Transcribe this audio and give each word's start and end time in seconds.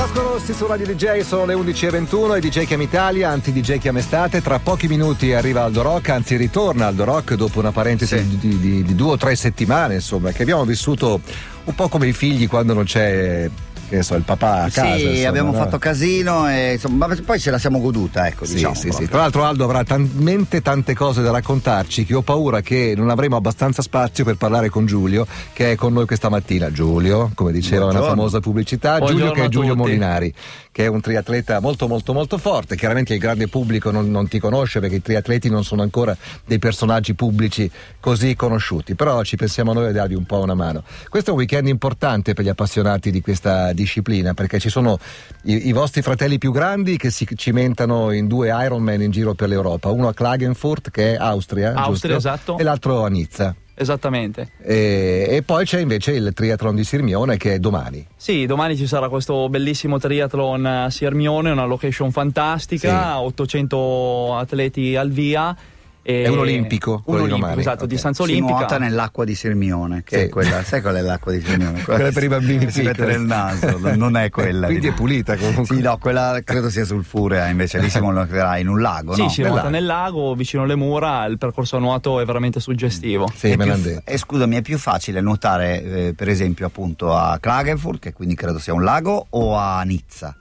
Vasco 0.00 0.22
Rossi 0.22 0.54
su 0.54 0.66
Radio 0.66 0.86
DJ 0.86 1.20
sono 1.20 1.44
le 1.44 1.52
11.21 1.52 2.36
e 2.36 2.40
DJ 2.40 2.64
Chiam 2.64 2.80
Italia, 2.80 3.28
anzi 3.28 3.52
DJ 3.52 3.76
Chiam 3.76 3.98
Estate. 3.98 4.40
Tra 4.40 4.58
pochi 4.58 4.88
minuti 4.88 5.34
arriva 5.34 5.64
Aldo 5.64 5.82
Rock, 5.82 6.08
anzi 6.08 6.36
ritorna 6.36 6.86
Aldo 6.86 7.04
Rock 7.04 7.34
dopo 7.34 7.58
una 7.58 7.70
parentesi 7.70 8.16
Sì. 8.16 8.38
di, 8.38 8.58
di- 8.58 8.82
di 8.82 8.94
due 8.94 9.12
o 9.12 9.16
tre 9.18 9.36
settimane, 9.36 9.96
insomma, 9.96 10.32
che 10.32 10.40
abbiamo 10.40 10.64
vissuto 10.64 11.20
un 11.64 11.74
po' 11.74 11.88
come 11.88 12.08
i 12.08 12.14
figli 12.14 12.48
quando 12.48 12.72
non 12.72 12.84
c'è, 12.84 13.50
che 13.90 14.02
so, 14.02 14.14
il 14.14 14.22
papà 14.22 14.62
a 14.62 14.70
casa. 14.70 14.96
sì, 14.96 15.02
insomma, 15.08 15.28
abbiamo 15.28 15.50
no? 15.52 15.58
fatto 15.58 15.78
casino 15.78 16.48
e 16.48 16.72
insomma, 16.74 17.06
ma 17.08 17.16
poi 17.24 17.38
ce 17.38 17.50
la 17.50 17.58
siamo 17.58 17.80
goduta, 17.80 18.26
ecco, 18.28 18.44
Sì, 18.46 18.54
diciamo. 18.54 18.74
sì, 18.74 18.90
sì. 18.90 19.08
Tra 19.08 19.18
l'altro 19.18 19.44
Aldo 19.44 19.64
avrà 19.64 19.82
talmente 19.84 20.62
tante 20.62 20.94
cose 20.94 21.20
da 21.22 21.30
raccontarci 21.32 22.04
che 22.06 22.14
ho 22.14 22.22
paura 22.22 22.60
che 22.62 22.94
non 22.96 23.10
avremo 23.10 23.36
abbastanza 23.36 23.82
spazio 23.82 24.24
per 24.24 24.36
parlare 24.36 24.68
con 24.70 24.86
Giulio, 24.86 25.26
che 25.52 25.72
è 25.72 25.74
con 25.74 25.92
noi 25.92 26.06
questa 26.06 26.28
mattina. 26.28 26.70
Giulio, 26.70 27.30
come 27.34 27.52
diceva 27.52 27.84
una 27.84 27.92
Buongiorno. 27.92 28.16
famosa 28.16 28.40
pubblicità, 28.40 28.98
Buongiorno 28.98 29.18
Giulio 29.28 29.32
che 29.32 29.44
è 29.44 29.48
Giulio. 29.48 29.76
Molinari, 29.76 30.32
che 30.72 30.84
è 30.84 30.86
un 30.86 31.00
triatleta 31.00 31.60
molto 31.60 31.88
molto 31.88 32.12
molto 32.12 32.38
forte. 32.38 32.76
Chiaramente 32.76 33.14
il 33.14 33.20
grande 33.20 33.48
pubblico 33.48 33.90
non, 33.90 34.10
non 34.10 34.28
ti 34.28 34.38
conosce 34.38 34.80
perché 34.80 34.96
i 34.96 35.02
triatleti 35.02 35.48
non 35.50 35.64
sono 35.64 35.82
ancora 35.82 36.16
dei 36.44 36.58
personaggi 36.58 37.14
pubblici 37.14 37.70
così 37.98 38.34
conosciuti, 38.36 38.94
però 38.94 39.22
ci 39.22 39.36
pensiamo 39.36 39.72
noi 39.72 39.88
a 39.88 39.92
darvi 39.92 40.14
un 40.14 40.24
po' 40.24 40.40
una 40.40 40.54
mano. 40.54 40.84
Questo 41.08 41.30
è 41.30 41.32
un 41.32 41.38
weekend 41.38 41.68
importante 41.68 42.34
per 42.34 42.44
gli 42.44 42.48
appassionati 42.48 43.10
di 43.10 43.20
questa 43.20 43.72
disciplina 43.72 44.34
perché 44.34 44.58
ci 44.58 44.68
sono 44.68 44.98
i, 45.44 45.68
i 45.68 45.72
vostri 45.72 46.02
fratelli 46.02 46.38
più 46.38 46.52
grandi 46.52 46.96
che 46.96 47.10
si 47.10 47.26
cimentano 47.34 48.12
in 48.12 48.26
due 48.26 48.48
Ironman 48.48 49.02
in 49.02 49.10
giro 49.10 49.34
per 49.34 49.48
l'Europa, 49.48 49.90
uno 49.90 50.08
a 50.08 50.14
Klagenfurt 50.14 50.90
che 50.90 51.14
è 51.14 51.16
Austria, 51.16 51.72
Austria, 51.74 52.14
giusto? 52.14 52.28
esatto. 52.28 52.58
e 52.58 52.62
l'altro 52.62 53.04
a 53.04 53.08
Nizza. 53.08 53.54
Esattamente. 53.80 54.50
E, 54.62 55.26
e 55.30 55.42
poi 55.42 55.64
c'è 55.64 55.80
invece 55.80 56.12
il 56.12 56.32
triathlon 56.34 56.74
di 56.74 56.84
Sirmione 56.84 57.38
che 57.38 57.54
è 57.54 57.58
domani. 57.58 58.06
Sì, 58.14 58.44
domani 58.44 58.76
ci 58.76 58.86
sarà 58.86 59.08
questo 59.08 59.48
bellissimo 59.48 59.98
triathlon 59.98 60.66
a 60.66 60.90
Siermione, 60.90 61.50
una 61.50 61.64
location 61.64 62.12
fantastica, 62.12 63.18
800 63.22 64.36
atleti 64.36 64.96
al 64.96 65.10
via. 65.10 65.56
E- 66.02 66.22
È 66.24 66.28
un 66.28 66.38
olimpico, 66.38 66.92
Un 66.92 67.02
quello 67.02 67.18
di 67.18 67.22
olimpico, 67.32 67.46
domani. 67.46 67.60
esatto, 67.60 67.84
Ok. 67.84 67.90
distanza 67.90 68.24
Si 68.24 68.30
olimpica. 68.30 68.58
nuota 68.58 68.78
nell'acqua 68.78 69.24
di 69.24 69.34
Sirmione, 69.34 70.02
che 70.04 70.18
Sì. 70.18 70.24
è 70.24 70.28
quella, 70.28 70.62
sai 70.64 70.80
qual 70.80 70.94
è 70.96 71.00
l'acqua 71.02 71.32
di 71.32 71.40
Sirmione? 71.40 71.82
Quella 71.84 72.10
per 72.10 72.22
i 72.24 72.28
bambini 72.28 72.70
si 72.70 72.82
mette 72.82 73.04
nel 73.04 73.20
naso, 73.20 73.78
non 73.96 74.16
è 74.16 74.30
quella. 74.30 74.66
Quindi 74.68 74.88
è 74.88 74.92
pulita 74.92 75.36
comunque. 75.36 75.76
Sì, 75.76 75.82
no, 75.82 75.98
quella 75.98 76.40
credo 76.42 76.70
sia 76.70 76.84
sul 76.84 77.04
Furea, 77.04 77.48
invece 77.48 77.78
lì 77.78 77.90
si 77.90 77.98
nuoterà 78.00 78.56
in 78.58 78.68
un 78.68 78.80
lago, 78.80 79.14
Sì, 79.14 79.22
no? 79.22 79.28
si 79.28 79.40
Nel 79.42 79.50
nuota 79.50 79.64
lago. 79.66 79.76
nel 79.76 79.86
lago, 79.86 80.34
vicino 80.34 80.62
alle 80.62 80.76
mura, 80.76 81.24
il 81.26 81.38
percorso 81.38 81.76
a 81.76 81.80
nuoto 81.80 82.20
è 82.20 82.24
veramente 82.24 82.60
suggestivo. 82.60 83.30
Sì, 83.34 83.50
È 83.50 83.56
me 83.56 83.66
l'hanno 83.66 83.82
detto. 83.82 84.02
eh, 84.10 84.16
scusami, 84.16 84.56
è 84.56 84.62
più 84.62 84.78
facile 84.78 85.20
nuotare 85.20 85.82
eh, 85.82 86.14
per 86.16 86.28
esempio 86.28 86.66
appunto 86.66 87.14
a 87.14 87.38
Klagenfurt, 87.38 87.98
che 88.00 88.12
quindi 88.12 88.34
credo 88.34 88.58
sia 88.58 88.72
un 88.72 88.82
lago, 88.84 89.26
o 89.30 89.56
a 89.56 89.82
Nizza? 89.82 90.34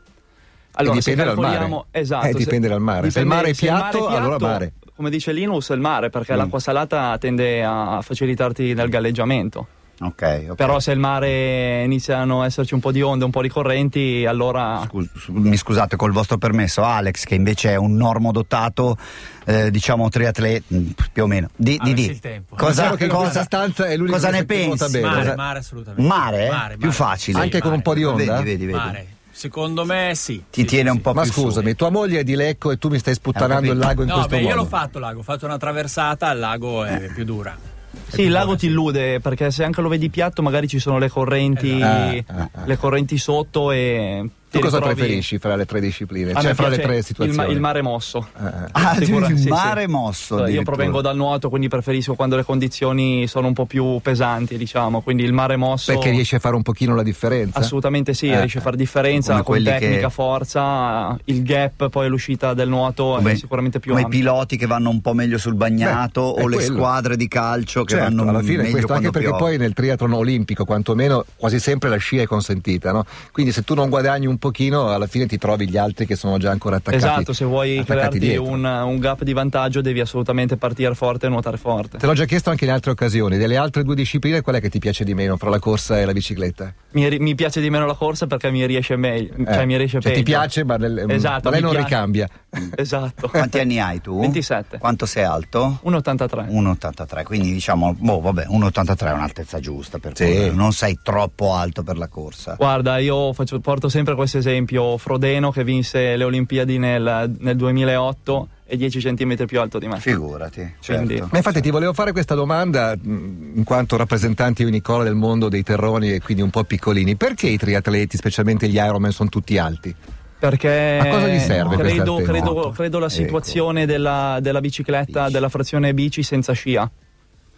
Allora, 0.73 0.97
E 0.97 1.01
se 1.01 1.11
dipende 1.11 1.33
dal 1.35 1.43
mare. 1.43 1.85
Esatto, 1.91 2.25
Eh, 2.27 2.31
se- 2.31 2.37
dipende 2.37 2.67
dal 2.69 2.79
mare. 2.79 3.09
Se 3.11 3.19
il 3.19 3.25
mare 3.25 3.49
è 3.49 3.53
se 3.53 3.65
il 3.65 3.71
piatto, 3.71 4.07
allora 4.07 4.37
mare. 4.39 4.73
Come 4.99 5.11
dice 5.11 5.31
Linus, 5.31 5.69
il 5.69 5.79
mare, 5.79 6.09
perché 6.09 6.33
Mm. 6.33 6.37
l'acqua 6.39 6.59
salata 6.59 7.17
tende 7.17 7.63
a 7.63 8.01
facilitarti 8.01 8.73
nel 8.73 8.89
galleggiamento. 8.89 9.65
Ok, 10.01 10.47
ok. 10.49 10.55
Però 10.55 10.77
se 10.81 10.91
il 10.91 10.99
mare 10.99 11.83
iniziano 11.85 12.41
a 12.41 12.45
esserci 12.47 12.73
un 12.73 12.81
po' 12.81 12.91
di 12.91 13.01
onde, 13.01 13.23
un 13.23 13.31
po' 13.31 13.41
di 13.41 13.47
correnti, 13.47 14.25
allora 14.27 14.81
Scus- 14.85 15.27
mi 15.29 15.55
scusate 15.55 15.95
col 15.95 16.11
vostro 16.11 16.37
permesso, 16.37 16.83
Alex, 16.83 17.23
che 17.23 17.35
invece 17.35 17.69
è 17.71 17.75
un 17.77 17.95
normodotato, 17.95 18.97
eh, 19.45 19.71
diciamo 19.71 20.09
triatleta, 20.09 20.65
mm, 20.75 20.89
più 21.13 21.23
o 21.23 21.27
meno. 21.27 21.47
Di, 21.55 21.79
di, 21.81 21.93
di. 21.93 22.03
il 22.09 22.19
tempo. 22.19 22.57
Cosa, 22.57 22.93
Diciamo 22.97 23.13
cosa- 23.23 23.47
cosa 23.47 24.29
ne 24.31 24.43
pensi? 24.43 24.99
Mare, 24.99 25.35
mare 25.35 25.59
assolutamente. 25.59 26.05
Mare? 26.05 26.49
Mare, 26.49 26.73
Più 26.75 26.87
mare. 26.87 26.91
facile. 26.97 27.39
Anche 27.39 27.61
con 27.61 27.71
un 27.71 27.81
po' 27.81 27.93
di 27.93 28.03
onda? 28.03 28.33
Vedi, 28.41 28.43
vedi, 28.43 28.65
vedi. 28.65 28.77
Mare. 28.77 29.07
Secondo 29.39 29.85
me 29.85 30.11
sì. 30.15 30.43
Ti 30.51 30.59
Sì, 30.63 30.67
tiene 30.67 30.89
sì, 30.89 30.95
un 30.97 31.01
po' 31.01 31.13
Ma 31.13 31.21
più 31.21 31.31
su. 31.31 31.43
scusami, 31.43 31.73
tua 31.73 31.89
moglie 31.89 32.19
è 32.19 32.23
di 32.25 32.35
Lecco 32.35 32.71
e 32.71 32.77
tu 32.77 32.89
mi 32.89 32.99
stai 32.99 33.13
sputtanando 33.13 33.69
Eh, 33.69 33.71
il 33.71 33.77
lago 33.77 34.01
in 34.01 34.09
No, 34.09 34.15
questo 34.15 34.31
beh, 34.31 34.41
io 34.41 34.49
modo. 34.49 34.55
l'ho 34.63 34.65
fatto 34.67 34.99
lago, 34.99 35.19
ho 35.19 35.23
fatto 35.23 35.45
una 35.45 35.57
traversata, 35.57 36.29
il 36.33 36.39
lago 36.39 36.83
è 36.83 37.09
più 37.13 37.23
dura. 37.23 37.57
È 37.89 37.97
Sì, 38.15 38.23
il 38.23 38.31
lago 38.31 38.57
ti 38.57 38.65
illude 38.65 39.21
perché 39.21 39.49
se 39.49 39.63
anche 39.63 39.79
lo 39.79 39.87
vedi 39.87 40.09
piatto 40.09 40.41
magari 40.41 40.67
ci 40.67 40.79
sono 40.79 40.97
le 40.97 41.07
correnti, 41.07 41.71
Esatto. 41.73 42.33
Ah, 42.33 42.35
ah, 42.41 42.49
ah. 42.51 42.65
le 42.65 42.75
correnti 42.77 43.17
sotto 43.17 43.71
e 43.71 44.29
Tu 44.51 44.59
cosa 44.59 44.77
ritrovi- 44.77 44.95
preferisci 44.99 45.37
fra 45.37 45.55
le 45.55 45.65
tre 45.65 45.79
discipline? 45.79 46.31
A 46.31 46.41
Cioè 46.41 46.53
fra 46.55 46.67
le 46.69 46.79
tre 46.79 46.97
il, 46.97 47.03
situazioni? 47.03 47.37
ma- 47.47 47.51
il 47.53 47.59
mare 47.59 47.81
mosso. 47.81 48.27
Eh, 48.39 48.45
eh. 48.45 48.51
Ah, 48.71 48.95
Sicura- 48.95 49.27
il 49.27 49.37
sì, 49.37 49.43
sì. 49.43 49.49
mare 49.49 49.87
mosso. 49.87 50.47
Io 50.47 50.63
provengo 50.63 51.01
dal 51.01 51.15
nuoto, 51.15 51.49
quindi 51.49 51.67
preferisco 51.67 52.15
quando 52.15 52.35
le 52.35 52.43
condizioni 52.43 53.27
sono 53.27 53.47
un 53.47 53.53
po' 53.53 53.65
più 53.65 53.99
pesanti, 54.01 54.57
diciamo. 54.57 55.01
Quindi 55.01 55.23
il 55.23 55.33
mare 55.33 55.55
mosso. 55.55 55.91
Perché 55.93 56.09
riesci 56.09 56.33
a 56.35 56.39
fare 56.39 56.55
un 56.55 56.63
pochino 56.63 56.95
la 56.95 57.03
differenza? 57.03 57.59
Assolutamente 57.59 58.13
sì, 58.13 58.27
Eh, 58.29 58.37
riesce 58.39 58.57
a 58.57 58.61
fare 58.61 58.75
differenza 58.75 59.41
come 59.43 59.61
con 59.63 59.73
tecnica, 59.73 60.07
che- 60.07 60.13
forza, 60.13 61.17
il 61.25 61.43
gap, 61.43 61.89
poi 61.89 62.09
l'uscita 62.09 62.53
del 62.55 62.69
nuoto 62.69 63.13
Come, 63.17 63.33
è 63.33 63.35
sicuramente 63.35 63.79
più 63.79 63.91
come 63.91 64.03
i 64.03 64.07
piloti 64.07 64.57
che 64.57 64.65
vanno 64.65 64.89
un 64.89 65.01
po' 65.01 65.13
meglio 65.13 65.37
sul 65.37 65.53
bagnato 65.55 66.33
Beh, 66.33 66.41
o 66.43 66.47
le 66.47 66.55
quello. 66.57 66.73
squadre 66.75 67.15
di 67.17 67.27
calcio 67.27 67.83
che 67.83 67.95
Certo, 67.95 68.15
vanno 68.15 68.29
alla 68.29 68.41
fine 68.41 68.63
meglio 68.63 68.71
questo, 68.71 68.93
anche 68.93 69.11
perché 69.11 69.27
piove. 69.27 69.43
poi 69.43 69.57
nel 69.57 69.73
triathlon 69.73 70.13
olimpico 70.13 70.65
quantomeno 70.65 71.23
quasi 71.35 71.59
sempre 71.59 71.89
la 71.89 71.97
scia 71.97 72.23
è 72.23 72.25
consentita, 72.25 72.91
no? 72.91 73.05
Quindi 73.31 73.51
se 73.51 73.63
tu 73.63 73.75
non 73.75 73.89
guadagni 73.89 74.25
un 74.25 74.37
pochino 74.39 74.89
alla 74.89 75.05
fine 75.05 75.27
ti 75.27 75.37
trovi 75.37 75.69
gli 75.69 75.77
altri 75.77 76.05
che 76.07 76.15
sono 76.15 76.37
già 76.39 76.49
ancora 76.51 76.77
attaccati. 76.77 77.03
Esatto, 77.03 77.33
se 77.33 77.45
vuoi 77.45 77.83
crearti 77.85 78.37
un, 78.37 78.63
un 78.65 78.97
gap 78.99 79.21
di 79.23 79.33
vantaggio 79.33 79.81
devi 79.81 79.99
assolutamente 79.99 80.57
partire 80.57 80.95
forte 80.95 81.27
e 81.27 81.29
nuotare 81.29 81.57
forte. 81.57 81.97
Te 81.97 82.05
l'ho 82.07 82.13
già 82.13 82.25
chiesto 82.25 82.49
anche 82.49 82.65
in 82.65 82.71
altre 82.71 82.91
occasioni, 82.91 83.37
delle 83.37 83.57
altre 83.57 83.83
due 83.83 83.93
discipline 83.95 84.41
qual 84.41 84.55
è 84.55 84.61
che 84.61 84.69
ti 84.69 84.79
piace 84.79 85.03
di 85.03 85.13
meno 85.13 85.37
fra 85.37 85.49
la 85.49 85.59
corsa 85.59 85.99
e 85.99 86.05
la 86.05 86.13
bicicletta? 86.13 86.73
Mi, 86.91 87.17
mi 87.19 87.35
piace 87.35 87.61
di 87.61 87.69
meno 87.69 87.85
la 87.85 87.93
corsa 87.93 88.25
perché 88.25 88.49
mi 88.49 88.65
riesce 88.65 88.95
meglio, 88.95 89.33
cioè 89.45 89.61
Eh, 89.61 89.65
mi 89.65 89.77
riesce 89.77 89.99
cioè 89.99 90.13
ti 90.13 90.23
peggio. 90.23 90.37
piace 90.39 90.63
ma, 90.63 90.77
nel- 90.77 91.05
Esatto, 91.09 91.49
ma 91.49 91.51
lei 91.51 91.61
non 91.61 91.71
piace. 91.71 91.85
ricambia. 91.85 92.27
Esatto. 92.75 93.27
Quanti 93.29 93.59
anni 93.59 93.79
hai 93.79 94.01
tu? 94.01 94.19
27. 94.19 94.77
Quanto 94.79 95.05
sei 95.05 95.23
alto? 95.23 95.79
1,83. 95.85 96.47
1,83, 96.49 97.23
quindi 97.23 97.51
diciamo, 97.53 97.93
boh, 97.97 98.19
vabbè, 98.21 98.45
1,83 98.49 99.07
è 99.07 99.11
un'altezza 99.13 99.59
giusta 99.59 99.99
per 99.99 100.15
Sì. 100.15 100.49
non 100.53 100.71
sei 100.71 100.99
troppo 101.03 101.53
alto 101.53 101.83
per 101.83 101.97
la 101.97 102.07
corsa. 102.07 102.55
Guarda, 102.57 102.97
io 102.97 103.33
faccio- 103.33 103.59
porto 103.59 103.89
sempre 103.89 104.15
questo 104.15 104.37
esempio. 104.39 104.97
Frodeno 104.97 105.51
che 105.51 105.63
vinse 105.63 106.15
le 106.15 106.23
Olimpiadi 106.23 106.77
nel, 106.79 107.35
nel 107.39 107.55
2008 107.55 108.47
è 108.65 108.75
10 108.75 108.99
cm 108.99 109.45
più 109.45 109.59
alto 109.59 109.79
di 109.79 109.87
me. 109.87 109.99
Figurati, 109.99 110.75
Quindi- 110.85 111.15
certo. 111.15 111.27
Ma 111.31 111.37
infatti 111.37 111.61
ti 111.61 111.69
volevo 111.71 111.93
fare 111.93 112.11
questa 112.11 112.35
domanda 112.35 112.93
in 113.03 113.63
quanto 113.63 113.95
rappresentanti 113.97 114.61
io 114.63 114.67
e 114.67 114.71
Nicola 114.71 115.03
del 115.03 115.15
mondo 115.15 115.49
dei 115.49 115.63
terroni 115.63 116.13
e 116.13 116.19
quindi 116.21 116.43
un 116.43 116.49
po' 116.49 116.63
piccolini. 116.63 117.15
Perché 117.15 117.47
i 117.47 117.57
triatleti, 117.57 118.17
specialmente 118.17 118.67
gli 118.67 118.75
Ironman, 118.75 119.11
sono 119.11 119.29
tutti 119.29 119.57
alti? 119.57 119.95
Perché 120.39 120.97
A 121.01 121.07
cosa 121.09 121.27
gli 121.27 121.37
serve 121.39 121.75
credo, 121.75 122.15
credo, 122.15 122.69
credo 122.69 122.99
la 122.99 123.05
Ecco. 123.07 123.13
situazione 123.13 123.85
della, 123.85 124.39
della 124.41 124.61
bicicletta, 124.61 125.21
Bici. 125.23 125.33
della 125.33 125.49
frazione 125.49 125.93
bici 125.93 126.23
senza 126.23 126.53
scia. 126.53 126.89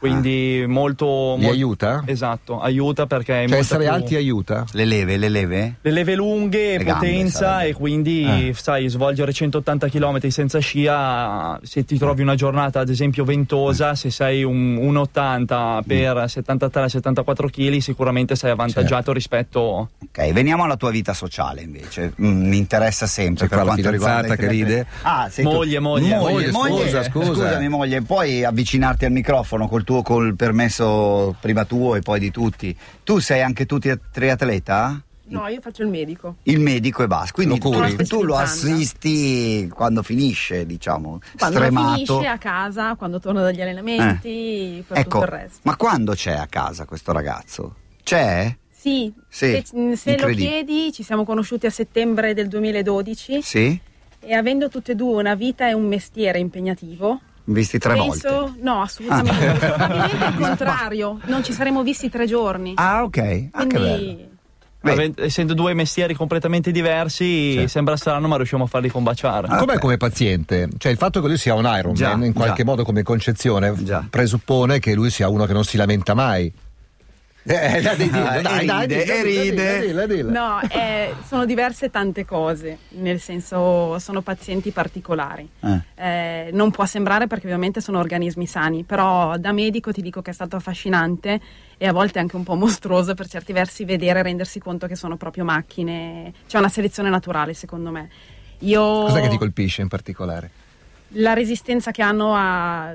Quindi 0.02 0.66
molto, 0.68 1.36
Li 1.38 1.44
mol- 1.44 1.54
aiuta? 1.54 2.02
Esatto, 2.06 2.60
aiuta 2.60 3.06
perché 3.06 3.44
è 3.44 3.48
Cioè 3.48 3.60
essere 3.60 3.84
più- 3.84 3.94
alti 3.94 4.16
aiuta? 4.16 4.66
Le 4.72 4.86
leve, 4.86 5.16
le 5.18 5.30
leve? 5.30 5.76
le 5.80 5.92
leve 5.92 6.16
lunghe, 6.16 6.78
Le 6.80 6.84
gambe, 6.84 7.06
potenza 7.08 7.38
sarebbe. 7.40 7.70
e 7.70 7.74
quindi 7.74 8.24
Eh. 8.50 8.54
sai 8.56 8.88
svolgere 8.88 9.32
180 9.32 9.88
km 9.90 10.28
senza 10.30 10.58
scia 10.58 11.60
se 11.62 11.86
ti 11.86 12.00
trovi 12.00 12.24
una 12.24 12.34
giornata 12.34 12.80
ad 12.80 12.90
esempio 12.90 13.24
ventosa 13.26 13.94
se 13.94 14.10
sei 14.10 14.44
un 14.44 14.76
1,80 14.78 15.84
per 15.86 16.26
73-74 16.28 17.50
kg 17.50 17.78
sicuramente 17.78 18.36
sei 18.36 18.50
avvantaggiato 18.52 18.90
Certo. 18.92 19.12
rispetto 19.14 19.90
Ok, 20.04 20.32
veniamo 20.34 20.64
alla 20.64 20.78
tua 20.78 20.90
vita 20.90 21.14
sociale 21.14 21.62
invece. 21.62 22.14
Mm, 22.22 22.48
mi 22.48 22.58
interessa 22.58 23.06
sempre 23.06 23.48
C'è 23.48 23.56
per 23.56 23.64
quanto 23.66 23.90
riguarda 23.92 24.36
che 24.36 24.48
ride? 24.48 24.86
Ah, 25.04 25.30
sei 25.30 25.46
tu. 25.46 25.52
Moglie, 25.52 25.80
moglie. 25.80 26.18
Moglie, 26.18 26.52
scusa, 26.52 27.04
scusa. 27.04 27.26
Scusami, 27.34 27.68
moglie, 27.70 28.02
puoi 28.02 28.44
avvicinarti 28.44 29.06
al 29.06 29.12
microfono 29.12 29.68
col 29.68 29.84
tuo 29.84 29.91
col 30.02 30.36
permesso 30.36 31.36
prima 31.42 31.66
tuo 31.66 31.96
e 31.96 32.02
poi 32.02 32.20
di 32.20 32.32
tutti. 32.32 32.76
Tu 33.04 33.20
sei 33.20 33.42
anche 33.42 33.66
tu 33.66 33.78
tri- 33.80 34.00
triatleta? 34.12 35.02
No, 35.24 35.48
io 35.48 35.62
faccio 35.62 35.82
il 35.84 35.88
medico. 35.90 36.36
Il 36.44 36.60
medico 36.60 37.04
e 37.04 37.08
basta. 37.08 37.32
Quindi 37.34 37.58
Lo 37.62 37.70
curi? 37.70 37.96
tu, 37.96 38.04
tu 38.04 38.24
lo 38.24 38.36
assisti 38.36 39.70
quando 39.74 40.04
finisce, 40.04 40.66
diciamo, 40.66 41.20
Quando 41.38 41.58
stremato. 41.58 41.94
finisce 42.06 42.28
a 42.28 42.38
casa, 42.38 42.96
quando 42.96 43.20
torna 43.20 43.42
dagli 43.42 43.62
allenamenti, 43.62 44.84
per 44.88 44.98
ecco, 44.98 45.20
tutto 45.20 45.24
il 45.24 45.40
resto. 45.40 45.60
ma 45.64 45.76
quando 45.76 46.14
c'è 46.14 46.34
a 46.34 46.48
casa 46.48 46.86
questo 46.86 47.12
ragazzo? 47.14 47.76
C'è? 48.04 48.56
Sì, 48.70 49.14
Sì, 49.30 49.64
se, 49.64 49.96
se 49.96 50.18
lo 50.18 50.28
chiedi, 50.30 50.92
ci 50.92 51.04
siamo 51.04 51.24
conosciuti 51.24 51.66
a 51.68 51.70
settembre 51.70 52.34
del 52.34 52.48
2012 52.48 53.42
Sì? 53.42 53.80
e 54.20 54.34
avendo 54.34 54.70
tutte 54.70 54.94
e 54.94 54.96
due 54.96 55.18
una 55.18 55.36
vita 55.36 55.70
e 55.70 55.74
un 55.74 55.88
mestiere 55.88 56.40
impegnativo, 56.40 57.22
Visti 57.44 57.78
tre 57.80 57.94
penso, 57.96 58.30
volte. 58.30 58.60
no, 58.62 58.82
assolutamente, 58.82 59.48
no. 59.48 59.58
probabilmente 59.58 60.26
il 60.26 60.36
contrario, 60.38 61.20
non 61.26 61.44
ci 61.44 61.52
saremmo 61.54 61.82
visti 61.84 62.10
tre 62.10 62.26
giorni. 62.28 62.74
Ah, 62.76 63.04
ok. 63.04 63.48
Ah, 63.52 63.66
che 63.68 63.80
bello. 63.80 64.30
Quindi 64.82 65.14
Beh, 65.14 65.26
essendo 65.26 65.54
due 65.54 65.76
mestieri 65.76 66.16
completamente 66.16 66.72
diversi 66.72 67.52
Sì. 67.52 67.68
sembra 67.68 67.96
strano 67.98 68.28
ma 68.28 68.36
riusciamo 68.38 68.64
a 68.64 68.68
farli 68.68 68.90
combaciare 68.90 69.46
Ah, 69.48 69.58
Com'è 69.58 69.74
beh. 69.76 69.80
come 69.80 69.98
paziente? 69.98 70.70
Cioè 70.76 70.92
il 70.92 70.98
fatto 70.98 71.22
che 71.22 71.28
lui 71.28 71.38
sia 71.38 71.54
un 71.54 71.66
Ironman 71.66 71.94
Già, 71.94 72.14
in 72.14 72.34
qualche 72.34 72.64
già. 72.64 72.70
modo 72.70 72.84
come 72.84 73.04
concezione 73.04 73.76
Già. 73.84 74.04
presuppone 74.10 74.80
che 74.80 74.96
lui 74.96 75.12
sia 75.12 75.30
uno 75.30 75.46
che 75.46 75.54
non 75.54 75.64
si 75.66 75.78
lamenta 75.78 76.16
mai. 76.16 76.52
Eh, 77.44 77.82
dai, 77.82 78.10
Ah, 78.12 78.42
dai, 78.42 78.62
e 78.62 78.66
dai, 78.66 79.24
ride, 79.24 79.80
dillo, 79.80 80.06
ride. 80.06 80.30
No, 80.30 80.60
eh, 80.62 81.16
sono 81.26 81.46
diverse 81.46 81.90
tante 81.90 82.24
cose, 82.24 82.78
nel 82.90 83.20
senso 83.20 83.98
sono 83.98 84.22
pazienti 84.22 84.72
particolari. 84.72 85.50
Eh. 85.60 85.82
Eh, 85.96 86.50
non 86.54 86.70
può 86.70 86.86
sembrare 86.86 87.26
perché 87.28 87.46
ovviamente 87.48 87.82
sono 87.82 87.98
organismi 87.98 88.46
sani, 88.46 88.84
però 88.84 89.38
da 89.38 89.52
medico 89.52 89.92
ti 89.92 90.02
dico 90.02 90.22
che 90.22 90.32
è 90.32 90.34
stato 90.34 90.56
affascinante 90.56 91.40
e 91.78 91.88
a 91.88 91.92
volte 91.92 92.20
anche 92.20 92.36
un 92.36 92.44
po' 92.44 92.54
mostruoso 92.54 93.16
per 93.16 93.28
certi 93.28 93.54
versi 93.54 93.86
vedere 93.86 94.20
e 94.20 94.24
rendersi 94.24 94.60
conto 94.60 94.86
che 94.86 94.96
sono 94.96 95.18
proprio 95.18 95.44
macchine. 95.44 96.32
C'è 96.48 96.60
una 96.60 96.70
selezione 96.70 97.10
naturale 97.10 97.56
secondo 97.56 97.90
me. 97.90 98.10
Io... 98.60 98.82
Cos'è 99.06 99.22
che 99.22 99.30
ti 99.30 99.38
colpisce 99.40 99.82
in 99.82 99.88
particolare? 99.88 100.61
La 101.16 101.34
resistenza 101.34 101.92
che 101.92 102.02
hanno 102.02 102.34
a- 102.36 102.92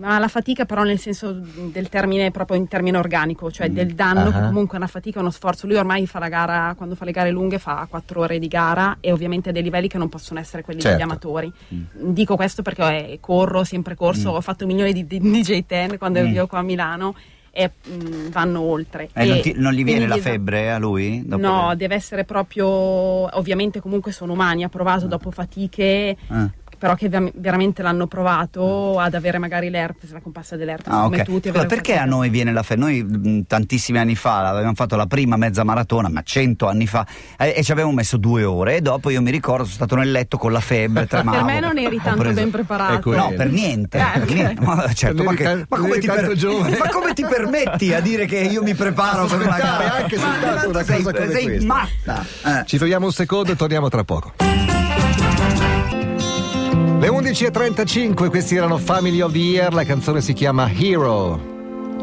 alla 0.00 0.28
fatica, 0.28 0.64
però 0.64 0.84
nel 0.84 0.98
senso 0.98 1.32
del 1.32 1.88
termine 1.88 2.30
proprio 2.30 2.56
in 2.56 2.66
termine 2.66 2.96
organico, 2.96 3.50
cioè 3.50 3.68
del 3.68 3.94
danno, 3.94 4.30
Ah. 4.30 4.46
comunque 4.46 4.74
è 4.74 4.76
una 4.78 4.86
fatica, 4.86 5.20
uno 5.20 5.30
sforzo. 5.30 5.66
Lui 5.66 5.76
ormai 5.76 6.06
fa 6.06 6.18
la 6.18 6.28
gara, 6.28 6.74
quando 6.76 6.94
fa 6.94 7.04
le 7.04 7.10
gare 7.12 7.30
lunghe, 7.30 7.58
fa 7.58 7.86
quattro 7.90 8.22
ore 8.22 8.38
di 8.38 8.48
gara 8.48 8.96
e 9.00 9.12
ovviamente 9.12 9.50
a 9.50 9.52
dei 9.52 9.62
livelli 9.62 9.88
che 9.88 9.98
non 9.98 10.08
possono 10.08 10.40
essere 10.40 10.62
quelli 10.62 10.80
Certo. 10.80 10.96
degli 10.96 11.06
amatori. 11.06 11.52
Dico 11.92 12.36
questo 12.36 12.62
perché 12.62 12.82
eh, 13.12 13.18
corro, 13.20 13.64
sempre 13.64 13.94
corso, 13.94 14.30
ho 14.30 14.40
fatto 14.40 14.64
milioni 14.66 14.92
di, 14.92 15.06
di 15.06 15.18
DJ 15.20 15.64
ten 15.66 15.98
quando 15.98 16.20
Mm. 16.20 16.34
ero 16.34 16.46
qua 16.46 16.60
a 16.60 16.62
Milano 16.62 17.14
e 17.50 17.70
mh, 17.84 18.30
vanno 18.30 18.60
oltre. 18.60 19.10
E 19.12 19.24
non, 19.26 19.40
ti- 19.40 19.54
non 19.56 19.72
gli 19.72 19.84
viene 19.84 20.06
la 20.06 20.16
febbre 20.16 20.70
a 20.70 20.78
lui? 20.78 21.22
Dopo 21.26 21.42
No, 21.42 21.68
che- 21.70 21.76
deve 21.76 21.94
essere 21.96 22.24
proprio. 22.24 22.66
Ovviamente, 22.66 23.80
comunque 23.80 24.12
sono 24.12 24.32
umani. 24.32 24.64
Ha 24.64 24.68
provato 24.68 25.06
dopo 25.06 25.30
fatiche, 25.30 26.16
Ah. 26.28 26.48
Però 26.78 26.94
che 26.94 27.08
ver- 27.08 27.32
veramente 27.34 27.82
l'hanno 27.82 28.06
provato 28.06 28.98
ad 28.98 29.14
avere 29.14 29.38
magari 29.38 29.68
l'herpes, 29.70 30.12
la 30.12 30.20
compassa 30.20 30.56
dell'herpes, 30.56 30.92
Ah, 30.92 31.02
come 31.02 31.18
ok. 31.20 31.24
tutti. 31.24 31.48
Avere 31.48 31.66
perché 31.66 31.96
a 31.96 32.04
noi 32.04 32.28
viene 32.28 32.52
la 32.52 32.62
febbre? 32.62 32.84
Noi 32.84 33.02
mh, 33.02 33.46
tantissimi 33.46 33.98
anni 33.98 34.14
fa 34.14 34.48
avevamo 34.48 34.74
fatto 34.74 34.96
la 34.96 35.06
prima 35.06 35.36
mezza 35.36 35.64
maratona, 35.64 36.08
ma 36.08 36.22
cento 36.22 36.68
anni 36.68 36.86
fa, 36.86 37.06
eh, 37.38 37.54
e 37.56 37.62
ci 37.62 37.72
avevamo 37.72 37.94
messo 37.94 38.16
due 38.16 38.44
ore. 38.44 38.76
E 38.76 38.80
dopo 38.80 39.10
io 39.10 39.20
mi 39.20 39.30
ricordo, 39.30 39.64
sono 39.64 39.74
stato 39.74 39.96
nel 39.96 40.10
letto 40.10 40.38
con 40.38 40.52
la 40.52 40.60
febbre, 40.60 41.06
tremavo. 41.06 41.36
Per 41.44 41.44
me 41.44 41.60
non 41.60 41.78
eri 41.78 42.00
tanto 42.02 42.20
preso- 42.20 42.34
ben 42.40 42.50
preparato. 42.50 43.14
No, 43.14 43.32
per 43.36 43.50
niente. 43.50 43.98
Per. 43.98 44.60
Ma, 44.62 44.92
certo, 44.92 45.24
che- 45.30 45.66
come 45.68 45.98
ti 45.98 46.06
per- 46.06 46.16
tanto 46.16 46.34
giovane. 46.34 46.76
ma 46.78 46.88
come 46.88 47.12
ti 47.14 47.24
permetti 47.24 47.92
a 47.92 48.00
dire 48.00 48.26
che 48.26 48.38
io 48.38 48.62
mi 48.62 48.74
preparo 48.74 49.26
per 49.26 49.40
una 49.40 49.56
gara? 49.56 49.94
anche 49.94 50.16
Ma 50.16 50.22
soltanto 50.32 50.68
una 50.68 50.84
sei, 50.84 51.02
cosa 51.02 51.12
come 51.18 51.30
sei 51.32 51.44
questa. 51.44 51.66
matta. 51.66 52.24
Eh. 52.60 52.64
Ci 52.66 52.78
fermiamo 52.78 53.06
un 53.06 53.12
secondo 53.12 53.52
e 53.52 53.56
torniamo 53.56 53.88
tra 53.88 54.04
poco. 54.04 54.67
Le 56.98 57.08
11.35, 57.08 58.28
questi 58.28 58.56
erano 58.56 58.76
Family 58.78 59.20
of 59.20 59.30
the 59.32 59.38
Year, 59.38 59.72
la 59.72 59.84
canzone 59.84 60.20
si 60.20 60.32
chiama 60.32 60.68
Hero. 60.70 61.40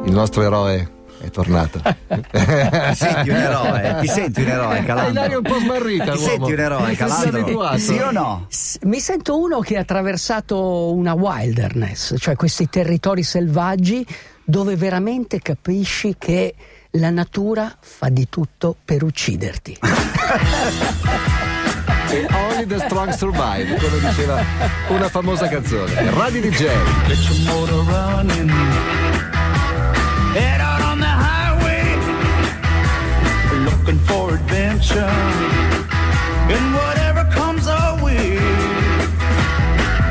Il 0.05 0.13
nostro 0.13 0.41
eroe 0.41 0.89
è 1.19 1.29
tornato. 1.29 1.81
Ti 2.07 2.95
senti 2.95 3.29
un 3.29 3.35
eroe? 3.35 3.97
Ti 3.99 4.07
senti 4.07 4.41
un 4.41 4.47
eroe, 4.47 4.77
Hai 4.79 4.85
Calandro? 4.85 5.13
l'aria 5.21 5.37
un 5.37 5.43
po' 5.43 5.59
smarrita, 5.59 6.03
Ti 6.05 6.11
l'uomo. 6.11 6.25
senti 6.29 6.51
un 6.53 6.59
eroe, 6.59 6.85
Sei 6.85 6.95
Calandro? 6.95 7.39
abituato. 7.41 7.77
Sì 7.77 7.97
o 7.97 8.11
no? 8.11 8.47
Mi 8.83 8.99
sento 9.01 9.37
uno 9.37 9.59
che 9.59 9.75
ha 9.75 9.81
attraversato 9.81 10.93
una 10.93 11.13
wilderness, 11.13 12.15
cioè 12.17 12.37
questi 12.37 12.69
territori 12.69 13.23
selvaggi 13.23 14.05
dove 14.45 14.77
veramente 14.77 15.39
capisci 15.41 16.15
che 16.17 16.55
la 16.91 17.09
natura 17.09 17.75
fa 17.81 18.07
di 18.07 18.29
tutto 18.29 18.75
per 18.85 19.03
ucciderti. 19.03 19.77
Only 22.13 22.65
the 22.65 22.79
strong 22.85 23.11
survive, 23.11 23.65
come 23.77 23.99
diceva 23.99 24.43
una 24.89 25.09
famosa 25.09 25.47
canzone. 25.47 25.91
Radio 26.11 26.41
DJ. 26.41 26.69
Get 27.07 27.17
your 27.17 27.37
motor 27.53 27.81
running. 27.83 28.49
Head 30.33 30.61
out 30.61 30.81
on 30.81 30.99
the 30.99 31.07
highway. 31.07 31.97
Looking 33.63 33.99
for 34.05 34.33
adventure. 34.33 35.11
And 36.47 36.73
whatever 36.75 37.27
comes 37.33 37.67
our 37.67 38.01
way. 38.03 38.37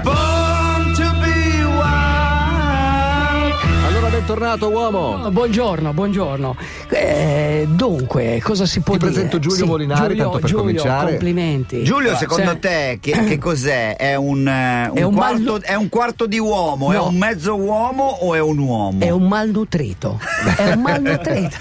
Born 0.02 0.94
to 0.94 1.12
be 1.22 1.64
wild. 1.78 3.54
Allora 3.86 4.08
bentornato 4.08 4.68
uomo. 4.68 5.30
Buongiorno, 5.30 5.92
buongiorno. 5.92 6.56
Eh, 6.96 7.66
dunque, 7.70 8.40
cosa 8.40 8.66
si 8.66 8.80
può 8.80 8.94
Ti 8.94 9.00
dire? 9.00 9.10
presento 9.12 9.38
Giulio 9.40 9.66
Molinari, 9.66 10.08
Giulio, 10.10 10.22
tanto 10.22 10.38
per 10.38 10.48
Giulio, 10.48 10.62
cominciare. 10.64 11.10
complimenti. 11.10 11.82
Giulio, 11.82 12.14
secondo 12.16 12.50
Sì. 12.52 12.58
te 12.60 12.98
che, 13.00 13.10
che 13.24 13.38
cos'è? 13.42 13.96
È 13.96 14.14
un, 14.14 14.46
eh, 14.46 14.88
un 14.90 14.96
È 14.96 15.02
un 15.02 15.14
quarto, 15.14 15.34
malnu- 15.42 15.62
è 15.64 15.74
un 15.74 15.88
quarto 15.88 16.26
di 16.26 16.38
uomo? 16.38 16.92
È 16.92 16.96
No. 16.96 17.08
un 17.08 17.16
mezzo 17.16 17.54
uomo 17.56 18.04
o 18.04 18.34
è 18.34 18.40
un 18.40 18.58
uomo? 18.58 19.04
È 19.04 19.10
un 19.10 19.26
malnutrito, 19.26 20.20
è 20.56 20.72
un 20.72 20.80
malnutrito. 20.82 21.56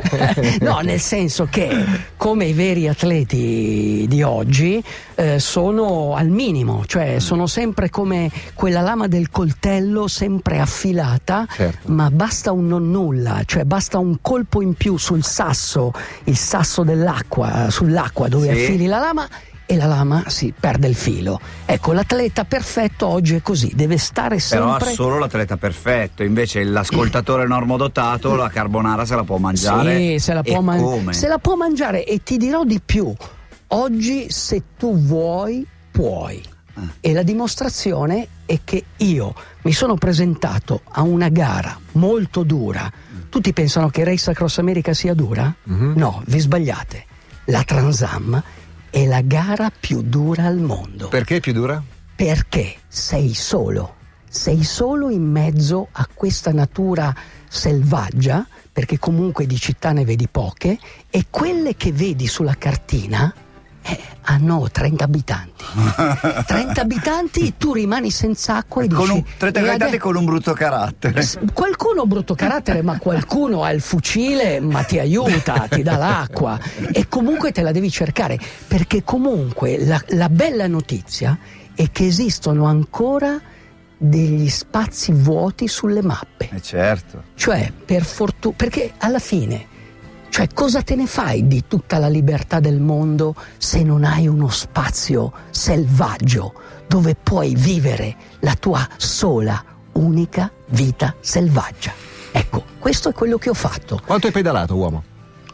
no, 0.60 0.78
nel 0.80 1.00
senso 1.00 1.46
che 1.50 1.84
come 2.16 2.46
i 2.46 2.52
veri 2.54 2.88
atleti 2.88 4.06
di 4.08 4.22
oggi 4.22 4.82
eh, 5.16 5.38
sono 5.38 6.14
al 6.14 6.28
minimo, 6.28 6.84
cioè 6.86 7.18
sono 7.18 7.46
sempre 7.46 7.90
come 7.90 8.30
quella 8.54 8.80
lama 8.80 9.06
del 9.06 9.30
coltello 9.30 10.08
sempre 10.08 10.58
affilata, 10.60 11.46
Certo. 11.50 11.92
ma 11.92 12.10
basta 12.10 12.52
un 12.52 12.66
non 12.66 12.90
nulla, 12.90 13.42
cioè 13.44 13.64
basta 13.64 13.98
un 13.98 14.18
colpo 14.20 14.60
in 14.62 14.74
più 14.74 14.96
sul 14.96 15.24
sasso, 15.24 15.92
il 16.24 16.36
sasso 16.36 16.82
dell'acqua, 16.82 17.68
sull'acqua 17.70 18.28
dove 18.28 18.52
Sì. 18.54 18.62
affili 18.62 18.86
la 18.86 18.98
lama 18.98 19.28
e 19.66 19.76
la 19.76 19.86
lama 19.86 20.24
si 20.26 20.52
perde 20.58 20.88
il 20.88 20.94
filo. 20.94 21.40
Ecco, 21.64 21.92
l'atleta 21.92 22.44
perfetto 22.44 23.06
oggi 23.06 23.36
è 23.36 23.40
così, 23.40 23.72
deve 23.74 23.96
stare 23.96 24.36
Però 24.48 24.66
ha 24.66 24.78
sempre 24.78 24.92
solo 24.92 25.18
l'atleta 25.18 25.56
perfetto, 25.56 26.22
invece 26.22 26.62
l'ascoltatore 26.64 27.46
normodotato 27.46 28.34
la 28.34 28.48
carbonara 28.50 29.06
se 29.06 29.14
la 29.14 29.24
può 29.24 29.38
mangiare. 29.38 29.96
Sì, 29.96 30.18
se 30.18 30.34
la 30.34 30.42
può, 30.42 30.60
man- 30.60 31.12
se 31.14 31.28
la 31.28 31.38
può 31.38 31.54
mangiare 31.56 32.04
e 32.04 32.22
ti 32.22 32.36
dirò 32.36 32.64
di 32.64 32.80
più. 32.84 33.14
Oggi 33.68 34.30
se 34.30 34.62
tu 34.78 34.96
vuoi, 34.98 35.66
puoi. 35.90 36.42
Ah. 36.74 36.82
E 37.00 37.12
la 37.12 37.22
dimostrazione 37.22 38.28
è 38.46 38.60
che 38.64 38.84
io 38.98 39.34
mi 39.62 39.72
sono 39.72 39.94
presentato 39.94 40.82
a 40.90 41.02
una 41.02 41.28
gara 41.28 41.78
molto 41.92 42.42
dura. 42.42 42.90
Tutti 43.28 43.52
pensano 43.52 43.88
che 43.90 44.04
Race 44.04 44.30
Across 44.30 44.58
America 44.58 44.92
sia 44.92 45.14
dura? 45.14 45.52
Mhm. 45.64 45.92
No, 45.96 46.22
vi 46.26 46.38
sbagliate. 46.38 47.04
La 47.46 47.62
Transam 47.62 48.42
è 48.90 49.06
la 49.06 49.20
gara 49.22 49.70
più 49.78 50.02
dura 50.02 50.44
al 50.46 50.58
mondo 50.58 51.08
Perché 51.08 51.36
è 51.36 51.40
più 51.40 51.52
dura? 51.52 51.82
perché 52.16 52.76
sei 52.86 53.34
solo, 53.34 53.96
sei 54.28 54.62
solo 54.62 55.10
in 55.10 55.28
mezzo 55.28 55.88
a 55.90 56.08
questa 56.14 56.52
natura 56.52 57.12
selvaggia, 57.48 58.46
perché 58.72 58.98
comunque 59.00 59.46
di 59.46 59.58
città 59.58 59.90
ne 59.90 60.04
vedi 60.04 60.28
poche, 60.28 60.78
e 61.10 61.26
quelle 61.28 61.74
che 61.76 61.90
vedi 61.92 62.28
sulla 62.28 62.54
cartina 62.54 63.34
eh, 63.86 63.98
hanno 64.22 64.68
30 64.70 65.04
abitanti. 65.04 65.64
30 66.46 66.80
abitanti, 66.80 67.54
tu 67.58 67.74
rimani 67.74 68.10
senza 68.10 68.56
acqua 68.56 68.82
e 68.82 68.88
Con 68.88 68.98
dici... 69.06 69.10
un, 69.12 69.24
30 69.36 69.58
"E 69.58 69.62
abitanti 69.62 69.82
ade- 69.84 69.98
con 69.98 70.16
un 70.16 70.24
brutto 70.24 70.52
carattere. 70.54 71.24
Qualcuno 71.52 72.02
ha 72.02 72.06
brutto 72.06 72.34
carattere, 72.34 72.82
ma 72.82 72.98
qualcuno 72.98 73.62
ha 73.62 73.70
il 73.70 73.80
fucile, 73.80 74.60
ma 74.60 74.82
ti 74.84 74.98
aiuta, 74.98 75.66
ti 75.68 75.82
dà 75.82 75.96
l'acqua 75.96 76.58
e 76.92 77.06
comunque 77.08 77.52
te 77.52 77.62
la 77.62 77.72
devi 77.72 77.90
cercare, 77.90 78.38
perché 78.66 79.04
comunque 79.04 79.84
la, 79.84 80.00
la 80.08 80.28
bella 80.28 80.66
notizia 80.66 81.38
è 81.74 81.90
che 81.90 82.06
esistono 82.06 82.64
ancora 82.66 83.38
degli 83.96 84.48
spazi 84.48 85.12
vuoti 85.12 85.68
sulle 85.68 86.02
mappe. 86.02 86.48
Eh 86.52 86.62
certo. 86.62 87.22
Cioè, 87.34 87.72
per 87.84 88.04
fortuna, 88.04 88.54
perché 88.56 88.92
alla 88.98 89.18
fine, 89.18 89.66
cioè, 90.34 90.48
cosa 90.52 90.82
te 90.82 90.96
ne 90.96 91.06
fai 91.06 91.46
di 91.46 91.62
tutta 91.68 91.98
la 91.98 92.08
libertà 92.08 92.58
del 92.58 92.80
mondo 92.80 93.36
se 93.56 93.84
non 93.84 94.02
hai 94.02 94.26
uno 94.26 94.48
spazio 94.48 95.32
selvaggio 95.50 96.54
dove 96.88 97.14
puoi 97.14 97.54
vivere 97.54 98.16
la 98.40 98.56
tua 98.56 98.84
sola, 98.96 99.64
unica 99.92 100.50
vita 100.70 101.14
selvaggia? 101.20 101.92
Ecco, 102.32 102.64
questo 102.80 103.10
è 103.10 103.12
quello 103.12 103.38
che 103.38 103.48
ho 103.48 103.54
fatto. 103.54 104.00
Quanto 104.04 104.26
hai 104.26 104.32
pedalato, 104.32 104.74
uomo? 104.74 105.04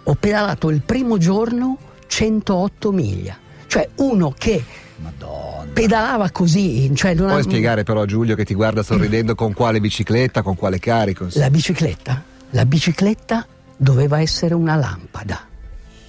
Ho 0.05 0.15
pedalato 0.15 0.71
il 0.71 0.81
primo 0.81 1.19
giorno 1.19 1.77
108 2.07 2.91
miglia, 2.91 3.37
cioè 3.67 3.87
uno 3.97 4.33
che 4.35 4.65
Madonna. 4.97 5.71
pedalava 5.75 6.31
così, 6.31 6.91
cioè 6.95 7.13
non 7.13 7.27
Puoi 7.27 7.41
ha- 7.41 7.43
spiegare 7.43 7.83
però 7.83 8.01
a 8.01 8.07
Giulio 8.07 8.35
che 8.35 8.47
ti 8.47 8.55
guarda 8.55 8.83
sorridendo 8.83 9.35
con 9.35 9.53
quale 9.53 9.79
bicicletta, 9.79 10.41
con 10.41 10.57
quale 10.57 10.79
carico? 10.79 11.27
La 11.33 11.51
bicicletta? 11.51 12.23
La 12.53 12.65
bicicletta 12.65 13.47
doveva 13.81 14.21
essere 14.21 14.53
una 14.53 14.77
lampada. 14.77 15.41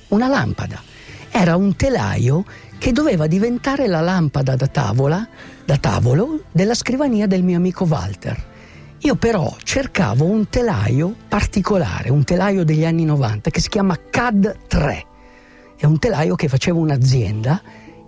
Una 0.10 0.28
lampada. 0.28 0.82
Era 1.32 1.56
un 1.56 1.74
telaio 1.78 2.44
che 2.78 2.92
doveva 2.92 3.28
diventare 3.28 3.88
la 3.88 4.02
lampada 4.02 4.58
da 4.58 4.68
tavola, 4.68 5.26
da 5.64 5.78
tavolo 5.78 6.44
della 6.52 6.74
scrivania 6.74 7.28
del 7.28 7.44
mio 7.44 7.56
amico 7.56 7.86
Walter. 7.86 8.50
Io 9.00 9.16
però 9.16 9.56
cercavo 9.64 10.26
un 10.26 10.50
telaio 10.50 11.16
particolare, 11.30 12.12
un 12.12 12.26
telaio 12.26 12.66
degli 12.66 12.84
anni 12.84 13.06
90 13.06 13.50
che 13.50 13.62
si 13.62 13.70
chiama 13.70 13.98
CAD 14.10 14.68
3. 14.68 15.06
È 15.78 15.86
un 15.86 15.98
telaio 15.98 16.36
che 16.36 16.50
faceva 16.50 16.78
un'azienda 16.78 17.62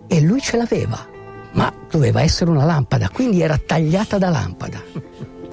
e 0.07 0.19
lui 0.19 0.41
ce 0.41 0.57
l'aveva, 0.57 1.07
ma 1.53 1.73
doveva 1.89 2.21
essere 2.21 2.51
una 2.51 2.65
lampada, 2.65 3.07
quindi 3.09 3.41
era 3.41 3.57
tagliata 3.57 4.17
da 4.17 4.29
lampada. 4.29 4.81